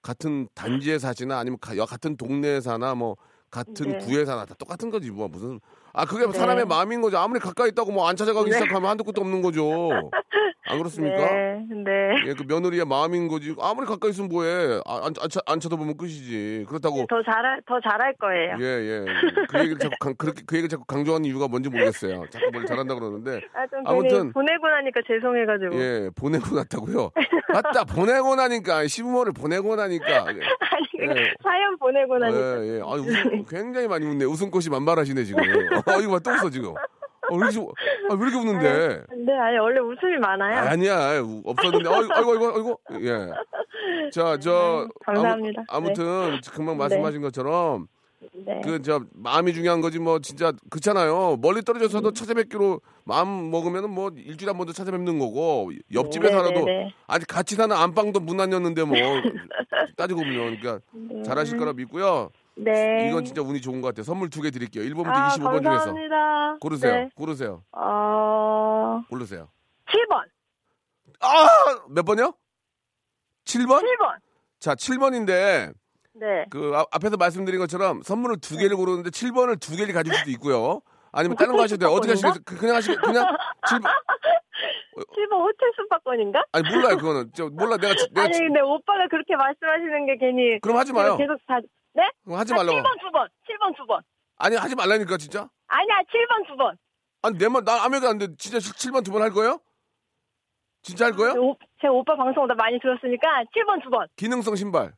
같은 0.00 0.48
단지에 0.54 0.98
사시나 0.98 1.38
아니면 1.38 1.58
가- 1.60 1.76
여- 1.76 1.84
같은 1.84 2.16
동네에 2.16 2.60
사나 2.60 2.94
뭐 2.94 3.16
같은 3.50 3.92
네. 3.92 3.98
구에 3.98 4.24
사나 4.24 4.46
다 4.46 4.54
똑같은 4.58 4.90
거지 4.90 5.10
뭐 5.10 5.28
무슨 5.28 5.60
아 5.92 6.06
그게 6.06 6.26
네. 6.26 6.32
사람의 6.32 6.64
마음인 6.66 7.02
거죠. 7.02 7.18
아무리 7.18 7.38
가까이 7.38 7.68
있다고 7.68 7.92
뭐 7.92 8.08
안 8.08 8.16
찾아가기 8.16 8.50
네. 8.50 8.54
시작하면 8.58 8.88
한도 8.90 9.04
끝도 9.04 9.20
없는 9.20 9.42
거죠. 9.42 10.10
안 10.72 10.78
그렇습니까? 10.78 11.16
네. 11.16 11.66
네. 11.84 11.90
예, 12.26 12.34
그 12.34 12.44
며느리의 12.46 12.84
마음인 12.84 13.28
거지. 13.28 13.54
아무리 13.60 13.86
가까이 13.86 14.10
있으면 14.10 14.28
뭐해? 14.30 14.80
아, 14.86 14.96
안, 14.96 15.12
안, 15.20 15.28
쳐- 15.28 15.40
안 15.46 15.60
쳐다보면 15.60 15.96
끝이지. 15.96 16.66
그렇다고 16.68 17.06
더 17.08 17.22
잘할 17.22 17.60
더 17.66 17.80
잘할 17.80 18.14
거예요. 18.14 18.56
예, 18.60 18.64
예. 18.64 19.04
그 19.48 19.58
얘기를 19.60 19.78
자꾸 19.78 19.94
강, 20.00 20.14
그렇게 20.16 20.42
그 20.46 20.56
얘기를 20.56 20.68
자꾸 20.68 20.84
강조하는 20.84 21.24
이유가 21.26 21.48
뭔지 21.48 21.68
모르겠어요. 21.70 22.24
자꾸 22.30 22.50
뭘 22.52 22.66
잘한다 22.66 22.94
그러는데 22.94 23.40
아, 23.54 23.66
좀 23.68 23.82
아무튼- 23.86 24.32
보내고 24.32 24.68
나니까 24.68 25.00
죄송해가지고. 25.06 25.76
예, 25.80 26.10
보내고 26.16 26.54
났다고요. 26.56 27.10
맞다. 27.52 27.84
보내고 27.84 28.34
나니까 28.36 28.86
시부모를 28.86 29.32
보내고 29.32 29.76
나니까 29.76 30.06
예, 30.06 30.40
아니 30.72 30.86
그러니까 30.96 31.20
예. 31.20 31.34
사연 31.42 31.76
보내고 31.78 32.18
나니까. 32.18 32.64
예, 32.64 32.76
예. 32.76 32.80
아, 32.80 32.86
웃음 32.94 33.44
굉장히 33.46 33.88
많이 33.88 34.06
웃네. 34.06 34.24
웃음꽃이 34.24 34.66
만발하시네 34.70 35.24
지금. 35.24 35.40
어, 35.86 36.00
이거 36.00 36.12
봐, 36.12 36.18
또 36.20 36.30
웃어 36.30 36.50
지금. 36.50 36.74
어, 37.30 37.36
왜 37.36 37.48
이렇게, 37.50 37.58
아, 38.10 38.14
왜 38.14 38.28
이렇게 38.28 38.36
웃는데? 38.36 39.02
네, 39.24 39.32
아니 39.38 39.58
원래 39.58 39.78
웃음이 39.80 40.18
많아요. 40.18 40.68
아니야, 40.68 41.20
우- 41.20 41.42
없었는데. 41.44 41.88
아이고, 41.88 42.12
아이고, 42.14 42.30
아이고, 42.32 42.80
아이고. 42.90 43.06
예. 43.06 44.10
자, 44.10 44.36
저. 44.38 44.86
네, 44.88 44.94
감사합니다. 45.06 45.62
아무, 45.68 45.86
아무튼, 45.88 46.40
금방 46.52 46.76
말씀하신 46.78 47.20
것처럼, 47.22 47.86
네. 48.44 48.60
그, 48.64 48.82
저, 48.82 49.02
마음이 49.14 49.52
중요한 49.52 49.80
거지, 49.80 49.98
뭐, 50.00 50.18
진짜, 50.18 50.52
그렇잖아요. 50.70 51.36
멀리 51.40 51.62
떨어져서도 51.62 52.08
음. 52.08 52.14
찾아뵙기로 52.14 52.80
마음 53.04 53.50
먹으면은 53.50 53.90
뭐, 53.90 54.10
일주일에 54.14 54.50
한 54.50 54.58
번도 54.58 54.72
찾아뵙는 54.72 55.18
거고, 55.18 55.70
옆집에 55.94 56.28
네, 56.28 56.32
살아도, 56.32 56.64
네, 56.64 56.64
네. 56.64 56.94
아직 57.06 57.26
같이 57.26 57.54
사는 57.54 57.74
안방도 57.74 58.20
문 58.20 58.40
안 58.40 58.52
열는데, 58.52 58.82
뭐, 58.84 58.94
따지고 59.96 60.20
보면, 60.22 60.58
그러니까, 60.60 60.80
잘하실 61.24 61.58
거라 61.58 61.72
믿고요. 61.72 62.30
네. 62.56 63.08
이건 63.08 63.24
진짜 63.24 63.40
운이 63.42 63.60
좋은 63.60 63.80
것 63.80 63.88
같아요. 63.88 64.04
선물 64.04 64.28
두 64.30 64.42
개 64.42 64.50
드릴게요. 64.50 64.84
1번부터 64.84 65.08
아, 65.08 65.28
25번 65.30 65.62
중에서. 65.62 65.70
감사합니다. 65.70 66.56
고르세요. 66.60 66.92
네. 66.92 67.10
고르세요. 67.14 67.62
어, 67.72 69.02
고르세요. 69.08 69.48
7번. 69.86 70.24
아! 71.20 71.46
몇 71.88 72.02
번이요? 72.04 72.32
7번? 73.44 73.80
7번. 73.82 74.16
자, 74.58 74.74
7번인데, 74.74 75.72
네. 76.14 76.44
그, 76.50 76.72
아- 76.74 76.84
앞에서 76.92 77.16
말씀드린 77.16 77.58
것처럼 77.60 78.02
선물을 78.02 78.36
두 78.40 78.56
개를 78.56 78.76
고르는데 78.76 79.10
7번을 79.10 79.58
두 79.60 79.76
개를 79.76 79.94
가질 79.94 80.12
수도 80.14 80.30
있고요. 80.32 80.80
아니면 81.10 81.36
다른 81.36 81.54
거 81.56 81.62
하셔도 81.62 81.80
돼요. 81.86 81.90
어떻게 81.94 82.12
하시겠어요? 82.12 82.40
그- 82.44 82.56
그냥 82.58 82.76
하시, 82.76 82.94
그냥 82.96 83.24
7번. 83.66 83.82
7번 84.94 85.32
호텔 85.42 85.70
숙박권인가? 85.76 86.44
아니, 86.52 86.68
몰라요, 86.68 86.96
그거는. 86.96 87.30
저, 87.34 87.48
몰라. 87.48 87.76
내가, 87.76 87.94
내가, 88.12 88.22
아니 88.26 88.38
근데 88.38 88.60
오빠가 88.60 89.06
그렇게 89.10 89.34
말씀하시는 89.36 90.06
게 90.06 90.16
괜히 90.18 90.60
그럼 90.60 90.76
하지 90.76 90.92
마요. 90.92 91.16
계속 91.16 91.36
다 91.46 91.58
네? 91.94 92.02
그럼 92.24 92.38
하지 92.38 92.52
아, 92.52 92.56
말라고. 92.56 92.78
7번 92.78 93.00
두 93.00 93.10
번. 93.12 93.28
7번 93.48 93.76
두 93.76 93.86
번. 93.86 94.02
아니, 94.38 94.56
하지 94.56 94.74
말라니까, 94.74 95.16
진짜. 95.18 95.48
아니야, 95.68 95.94
7번 96.10 96.46
두 96.48 96.56
번. 96.56 96.76
아니, 97.22 97.38
내 97.38 97.48
말, 97.48 97.64
나 97.64 97.84
아무래도 97.84 98.08
안 98.08 98.18
돼. 98.18 98.28
진짜 98.38 98.58
7번 98.58 99.04
두 99.04 99.12
번 99.12 99.22
할 99.22 99.30
거예요? 99.30 99.58
진짜 100.82 101.04
할 101.06 101.12
거예요? 101.12 101.32
오, 101.34 101.56
제 101.80 101.86
오빠 101.86 102.16
방송 102.16 102.46
다 102.48 102.54
많이 102.54 102.78
들었으니까 102.80 103.28
7번 103.54 103.82
두 103.84 103.90
번. 103.90 104.06
기능성 104.16 104.56
신발. 104.56 104.92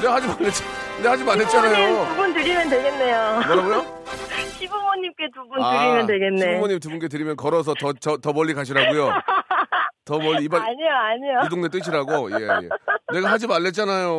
내가 0.00 0.14
하지 0.14 0.26
말랬지. 0.28 0.62
내가 0.98 1.10
하지 1.12 1.24
말랬잖아요. 1.24 2.06
두분 2.08 2.32
드리면 2.34 2.68
되겠네요. 2.70 3.40
뭐라고요? 3.46 3.98
시부모님께 4.58 5.28
두분 5.34 5.62
아, 5.62 5.70
드리면 5.78 6.06
되겠네. 6.06 6.40
시부모님 6.40 6.78
두 6.80 6.88
분께 6.88 7.08
드리면 7.08 7.36
걸어서 7.36 7.74
더, 7.74 7.92
저, 8.00 8.16
더 8.16 8.32
멀리 8.32 8.54
가시라고요. 8.54 9.10
더 10.04 10.18
멀리 10.18 10.44
이번 10.44 10.62
아니요, 10.62 10.88
아니요. 10.90 11.40
이 11.44 11.48
동네 11.50 11.68
뜨시라고. 11.68 12.30
예, 12.32 12.44
예. 12.44 12.68
내가 13.12 13.30
하지 13.30 13.46
말랬잖아요. 13.46 14.10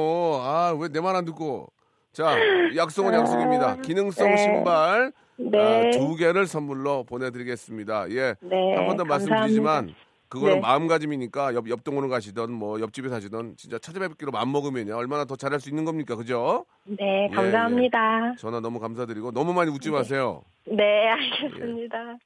아, 0.41 0.75
왜 0.79 0.89
내 0.89 0.99
말 1.01 1.15
안 1.15 1.25
듣고. 1.25 1.67
자, 2.11 2.35
약속은 2.75 3.13
약속입니다. 3.13 3.77
기능성 3.77 4.29
네. 4.29 4.37
신발 4.37 5.11
네. 5.37 5.87
아, 5.87 5.91
두 5.91 6.15
개를 6.15 6.47
선물로 6.47 7.03
보내드리겠습니다. 7.03 8.09
예. 8.11 8.35
네, 8.41 8.75
한 8.75 8.87
번 8.87 8.97
더 8.97 9.05
말씀드리지만. 9.05 9.93
그거는 10.29 10.55
네. 10.55 10.59
마음가짐이니까 10.61 11.55
옆, 11.55 11.67
옆 11.69 11.83
동으로 11.83 12.07
가시던 12.07 12.51
뭐 12.51 12.79
옆집에 12.79 13.09
사시던 13.09 13.55
진짜 13.57 13.79
찾아뵙기로 13.79 14.31
마음먹으면요. 14.31 14.95
얼마나 14.95 15.25
더 15.25 15.35
잘할 15.35 15.59
수 15.59 15.69
있는 15.69 15.85
겁니까? 15.85 16.15
그죠? 16.15 16.65
네, 16.83 17.27
예, 17.31 17.35
감사합니다. 17.35 18.35
전화 18.37 18.59
너무 18.59 18.79
감사드리고 18.79 19.31
너무 19.31 19.53
많이 19.53 19.71
웃지 19.71 19.89
마세요. 19.89 20.43
네, 20.67 21.09
알겠습니다. 21.09 22.17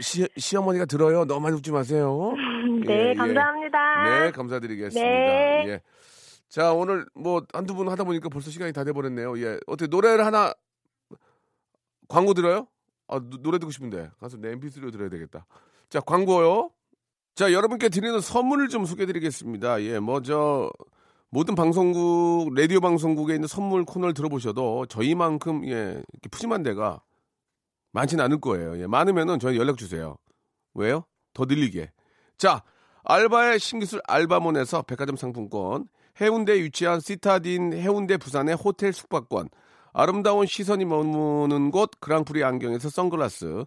시, 0.00 0.02
시, 0.02 0.28
시 0.36 0.56
어머니가 0.58 0.84
들어요. 0.84 1.24
너무 1.24 1.40
많이 1.40 1.56
웃지 1.56 1.72
마세요. 1.72 2.34
네, 2.86 2.92
예, 2.92 3.08
예. 3.10 3.14
감사합니다. 3.14 4.04
네, 4.20 4.30
감사드리겠습니다. 4.32 5.08
네. 5.10 5.64
예. 5.68 5.80
자, 6.50 6.74
오늘 6.74 7.06
뭐 7.14 7.42
한두 7.54 7.74
분 7.74 7.88
하다 7.88 8.04
보니까 8.04 8.28
벌써 8.28 8.50
시간이 8.50 8.74
다 8.74 8.84
돼버렸네요. 8.84 9.38
예. 9.40 9.58
어떻게 9.66 9.88
노래를 9.88 10.26
하나 10.26 10.52
광고 12.08 12.34
들어요? 12.34 12.66
아, 13.08 13.18
노- 13.18 13.38
노래 13.40 13.58
듣고 13.58 13.70
싶은데 13.70 14.10
가서 14.20 14.36
내 14.36 14.54
MP3로 14.54 14.92
들어야 14.92 15.08
되겠다. 15.08 15.46
자, 15.88 16.00
광고요. 16.00 16.70
자, 17.36 17.52
여러분께 17.52 17.90
드리는 17.90 18.18
선물을 18.18 18.68
좀 18.70 18.86
소개해 18.86 19.06
드리겠습니다. 19.06 19.82
예, 19.82 19.98
뭐 19.98 20.22
저 20.22 20.70
모든 21.28 21.54
방송국 21.54 22.54
라디오 22.54 22.80
방송국에 22.80 23.34
있는 23.34 23.46
선물 23.46 23.84
코너를 23.84 24.14
들어보셔도 24.14 24.86
저희만큼 24.86 25.68
예 25.68 26.02
푸짐한 26.30 26.62
데가 26.62 27.02
많지는 27.92 28.24
않을 28.24 28.40
거예요. 28.40 28.80
예, 28.80 28.86
많으면은 28.86 29.38
저희 29.38 29.58
연락 29.58 29.76
주세요. 29.76 30.16
왜요? 30.72 31.04
더 31.34 31.44
늘리게. 31.44 31.92
자, 32.38 32.62
알바의 33.04 33.58
신기술 33.60 34.00
알바몬에서 34.08 34.82
백화점 34.82 35.16
상품권, 35.16 35.88
해운대에 36.18 36.62
위치한 36.62 37.00
시타딘 37.00 37.74
해운대 37.74 38.16
부산의 38.16 38.56
호텔 38.56 38.94
숙박권, 38.94 39.50
아름다운 39.92 40.46
시선이 40.46 40.86
머무는 40.86 41.70
곳 41.70 41.90
그랑프리 42.00 42.42
안경에서 42.44 42.88
선글라스, 42.88 43.66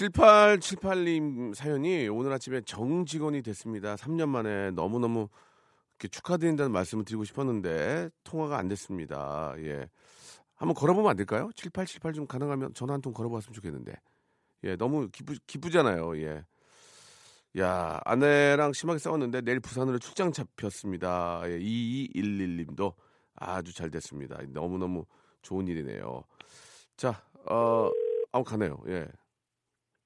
7878님 0.00 1.54
사연이 1.54 2.08
오늘 2.08 2.32
아침에 2.32 2.62
정직원이 2.62 3.42
됐습니다. 3.42 3.96
3년 3.96 4.28
만에 4.28 4.70
너무너무 4.70 5.28
축하드린다는 5.98 6.72
말씀을 6.72 7.04
드리고 7.04 7.24
싶었는데 7.24 8.08
통화가 8.24 8.56
안 8.56 8.68
됐습니다. 8.68 9.54
예. 9.58 9.90
한번 10.54 10.74
걸어보면 10.74 11.10
안 11.10 11.16
될까요? 11.16 11.50
7878 11.54 12.14
좀 12.14 12.26
가능하면 12.26 12.72
전화 12.72 12.94
한 12.94 13.02
통 13.02 13.12
걸어봤으면 13.12 13.52
좋겠는데. 13.52 13.92
예, 14.64 14.76
너무 14.76 15.08
기쁘, 15.10 15.34
기쁘잖아요. 15.46 16.16
예. 16.22 16.44
야, 17.58 18.00
아내랑 18.04 18.72
심하게 18.72 18.98
싸웠는데 18.98 19.42
내일 19.42 19.60
부산으로 19.60 19.98
출장 19.98 20.32
잡혔습니다. 20.32 21.42
예, 21.44 21.58
2211님도 21.58 22.94
아주 23.34 23.74
잘 23.74 23.90
됐습니다. 23.90 24.38
너무너무 24.48 25.04
좋은 25.42 25.66
일이네요. 25.68 26.24
자, 26.96 27.22
어, 27.50 27.90
아무 28.32 28.44
가네요. 28.44 28.82
예. 28.88 29.06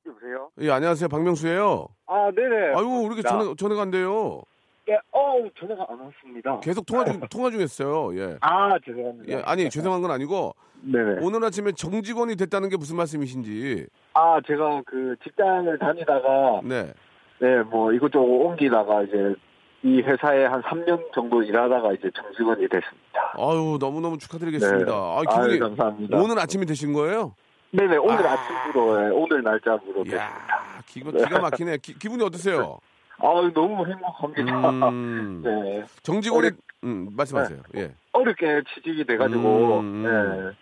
여보세요? 0.07 0.51
예, 0.61 0.71
안녕하세요. 0.71 1.09
박명수예요. 1.09 1.87
아, 2.07 2.31
네네. 2.35 2.75
아유, 2.75 3.09
나- 3.23 3.29
전화, 3.29 3.55
전화가 3.57 3.83
안 3.83 3.91
돼요? 3.91 4.43
예, 4.89 4.99
어우, 5.13 5.49
전화가 5.59 5.87
안 5.89 5.99
왔습니다. 6.01 6.61
계속 6.61 6.85
통화 6.85 7.05
중, 7.07 7.21
통화 7.31 7.51
중했어요. 7.51 8.15
예. 8.19 8.37
아, 8.43 8.77
죄송합니다. 8.85 9.33
예, 9.33 9.43
아니, 9.47 9.71
죄송한 9.71 10.03
건 10.03 10.11
아니고, 10.11 10.55
네네. 10.83 11.21
오늘 11.23 11.43
아침에 11.45 11.73
정직원이 11.73 12.37
됐다는 12.37 12.69
게 12.69 12.77
무슨 12.77 12.97
말씀이신지. 12.97 13.87
아, 14.13 14.39
제가 14.47 14.83
그 14.85 15.17
직장을 15.25 15.79
다니다가, 15.79 16.61
네. 16.65 16.93
네, 17.41 17.63
뭐 17.63 17.93
이것저것 17.93 18.25
옮기다가 18.27 19.03
이제 19.05 19.35
이 19.83 20.01
회사에 20.03 20.45
한 20.47 20.63
3년 20.63 21.13
정도 21.15 21.43
일하다가 21.43 21.93
이제 21.95 22.11
정직원이 22.15 22.61
됐습니다. 22.69 23.35
아유, 23.39 23.79
너무너무 23.81 24.19
축하드리겠습니다. 24.19 24.85
네. 24.85 24.93
아, 24.95 25.21
기분이, 25.23 25.53
아유, 25.55 25.59
감사합니다. 25.61 26.17
오늘 26.19 26.39
아침에 26.39 26.67
되신 26.67 26.93
거예요? 26.93 27.35
네네, 27.75 27.97
오늘 27.97 28.27
아. 28.27 28.33
아... 28.35 28.47
침으로 28.73 29.05
예, 29.05 29.11
오늘 29.11 29.43
날짜로 29.43 29.79
됐습니다. 29.79 30.17
이야, 30.17 30.83
기분, 30.87 31.17
기가 31.17 31.41
막히네. 31.41 31.79
기, 31.79 31.99
기분이 31.99 32.23
어떠세요? 32.23 32.79
아, 33.19 33.51
너무 33.53 33.85
행복합니다. 33.87 34.71
음, 34.91 35.43
네. 35.45 35.85
정직원이, 36.03 36.49
어렵- 36.51 36.57
음, 36.85 37.09
말씀하세요. 37.17 37.61
예. 37.77 37.93
어렵게 38.13 38.63
취직이 38.75 39.05
돼가지고, 39.05 39.81
음, 39.81 40.05
음. 40.05 40.53
네, 40.53 40.57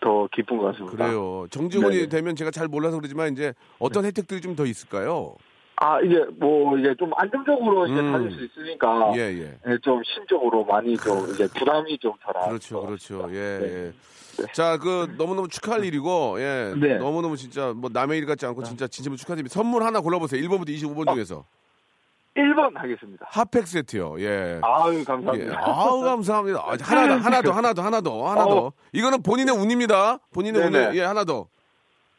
더 0.00 0.28
기쁜 0.32 0.58
것 0.58 0.72
같습니다. 0.72 0.96
그래요. 0.96 1.46
정직원이 1.50 1.96
네네. 1.96 2.08
되면 2.08 2.34
제가 2.34 2.50
잘 2.50 2.66
몰라서 2.68 2.96
그러지만 2.98 3.32
이제 3.32 3.54
어떤 3.78 4.04
혜택들이 4.04 4.40
좀 4.40 4.56
더 4.56 4.64
있을까요? 4.66 5.34
아, 5.76 6.00
이제 6.00 6.24
뭐 6.38 6.76
이제 6.78 6.94
좀 6.98 7.10
안정적으로 7.16 7.86
이제 7.86 8.00
음. 8.00 8.12
다닐 8.12 8.30
수 8.32 8.44
있으니까, 8.44 9.12
예, 9.16 9.20
예. 9.20 9.58
예, 9.66 9.78
좀 9.82 10.02
심적으로 10.04 10.64
많이 10.64 10.96
좀 10.96 11.28
이제 11.30 11.46
부담이 11.56 11.96
좀 11.98 12.12
덜한. 12.24 12.48
그렇죠, 12.48 12.80
것 12.80 12.86
그렇죠. 12.86 13.18
같습니다. 13.22 13.40
예, 13.40 13.92
네. 14.40 14.46
예. 14.48 14.52
자, 14.52 14.78
그 14.78 15.14
너무너무 15.16 15.48
축하할 15.48 15.84
일이고, 15.84 16.36
예. 16.40 16.74
네. 16.76 16.98
너무너무 16.98 17.36
진짜 17.36 17.72
뭐 17.74 17.90
남의 17.92 18.18
일 18.18 18.26
같지 18.26 18.46
않고 18.46 18.62
진짜 18.64 18.86
진심으로 18.86 19.16
축하드립니다. 19.16 19.52
선물 19.52 19.82
하나 19.82 20.00
골라 20.00 20.18
보세요. 20.18 20.40
1번부터 20.42 20.68
25번 20.70 21.08
어. 21.08 21.14
중에서. 21.14 21.44
1번 22.36 22.74
하겠습니다. 22.74 23.26
핫팩 23.28 23.66
세트요. 23.66 24.20
예. 24.20 24.60
아유, 24.62 25.00
예. 25.00 25.04
감사합니다. 25.04 25.58
아우 25.58 26.00
감사합니다. 26.00 26.60
아, 26.60 26.76
하나 26.80 27.08
더, 27.08 27.14
하나 27.16 27.42
더, 27.42 27.52
하나 27.52 27.72
더, 27.74 27.82
하나 27.82 28.00
더, 28.00 28.30
하나 28.30 28.44
더. 28.44 28.66
어. 28.66 28.72
이거는 28.92 29.22
본인의 29.22 29.54
운입니다. 29.56 30.18
본인의 30.32 30.70
네네. 30.70 30.86
운. 30.86 30.94
예, 30.94 31.02
하나 31.02 31.24
더. 31.24 31.48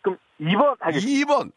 그럼 0.01 0.17
2번 0.41 0.75
하겠습니다. 0.79 1.33
2번. 1.33 1.51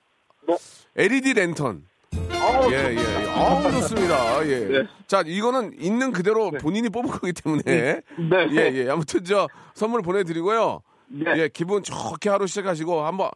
네. 0.47 0.57
LED 0.97 1.35
랜턴. 1.35 1.85
아우, 2.31 2.71
예, 2.73 2.97
예. 2.97 3.29
아우 3.29 3.62
좋습니다. 3.71 4.47
예. 4.49 4.59
네. 4.67 4.87
자, 5.07 5.23
이거는 5.25 5.73
있는 5.79 6.12
그대로 6.12 6.51
본인이 6.51 6.89
뽑은 6.89 7.11
거기 7.11 7.33
때문에. 7.33 7.62
네. 7.65 8.03
예, 8.51 8.73
예. 8.75 8.91
아무튼 8.91 9.25
저 9.25 9.49
선물 9.75 10.03
보내드리고요. 10.03 10.81
네. 11.09 11.33
예, 11.37 11.49
기분 11.49 11.83
좋게 11.83 12.29
하루 12.29 12.47
시작하시고 12.47 13.03
한번 13.03 13.31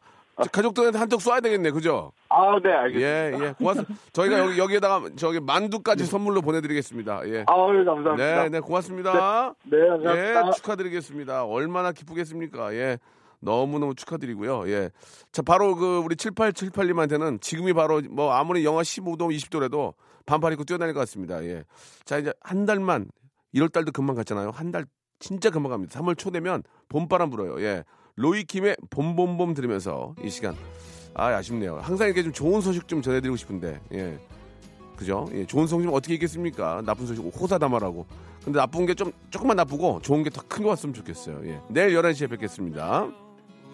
가족들한테 0.52 0.98
한턱 0.98 1.20
쏴야 1.20 1.42
되겠네, 1.42 1.70
그죠? 1.70 2.12
아, 2.28 2.58
네, 2.62 2.70
예, 2.70 2.74
알겠습니다. 2.74 3.46
예, 3.48 3.54
고맙습니다. 3.58 3.94
저희가 4.12 4.38
여기 4.38 4.58
여기에다가 4.58 5.08
저기 5.16 5.40
만두까지 5.40 6.06
선물로 6.06 6.42
보내드리겠습니다. 6.42 7.22
예. 7.28 7.44
아유, 7.46 7.84
감사합니다. 7.84 8.14
네, 8.16 8.48
네, 8.48 8.60
고맙습니다. 8.60 9.54
네, 9.64 9.88
감사합니다. 9.88 10.48
예, 10.48 10.52
축하드리겠습니다. 10.52 11.44
얼마나 11.44 11.92
기쁘겠습니까? 11.92 12.72
예. 12.74 12.98
너무너무 13.40 13.94
축하드리고요. 13.94 14.68
예. 14.70 14.90
자, 15.32 15.42
바로 15.42 15.74
그 15.76 15.98
우리 15.98 16.16
7878님한테는 16.16 17.40
지금이 17.40 17.72
바로 17.72 18.00
뭐 18.10 18.32
아무리 18.32 18.64
영하 18.64 18.82
15도, 18.82 19.34
20도라도 19.36 19.94
반팔 20.26 20.52
입고 20.52 20.64
뛰어다닐 20.64 20.94
것 20.94 21.00
같습니다. 21.00 21.42
예. 21.44 21.64
자, 22.04 22.18
이제 22.18 22.32
한 22.40 22.66
달만 22.66 23.08
1월 23.54 23.72
달도 23.72 23.92
금방 23.92 24.16
갔잖아요. 24.16 24.50
한 24.50 24.72
달 24.72 24.86
진짜 25.20 25.50
금방 25.50 25.70
갑니다. 25.72 25.98
3월 26.00 26.16
초 26.16 26.30
되면 26.30 26.62
봄바람 26.88 27.30
불어요. 27.30 27.60
예. 27.64 27.84
로이킴의 28.16 28.76
봄봄봄 28.90 29.54
들으면서 29.54 30.14
이 30.22 30.30
시간 30.30 30.54
아, 31.14 31.26
아쉽네요. 31.26 31.78
항상 31.78 32.06
이렇게 32.06 32.22
좀 32.22 32.32
좋은 32.32 32.60
소식 32.60 32.86
좀 32.86 33.02
전해드리고 33.02 33.36
싶은데, 33.36 33.80
예. 33.94 34.18
그죠? 34.96 35.28
예, 35.32 35.44
좋은 35.46 35.66
소식 35.66 35.88
어떻게 35.92 36.14
있겠습니까? 36.14 36.82
나쁜 36.84 37.06
소식 37.06 37.22
호사다마라고. 37.24 38.06
근데 38.44 38.58
나쁜 38.58 38.86
게 38.86 38.94
좀 38.94 39.10
조금만 39.30 39.56
나쁘고 39.56 40.00
좋은 40.02 40.22
게 40.22 40.30
더큰거 40.30 40.68
왔으면 40.70 40.94
좋겠어요. 40.94 41.40
예. 41.46 41.60
내일 41.68 41.96
11시에 42.00 42.30
뵙겠습니다. 42.30 43.08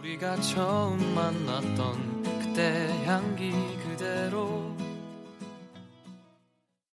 우리가 0.05 0.37
처음 0.37 1.15
만났던 1.15 2.25
그때 2.43 2.89
향기 3.07 3.53
그대로 3.89 4.77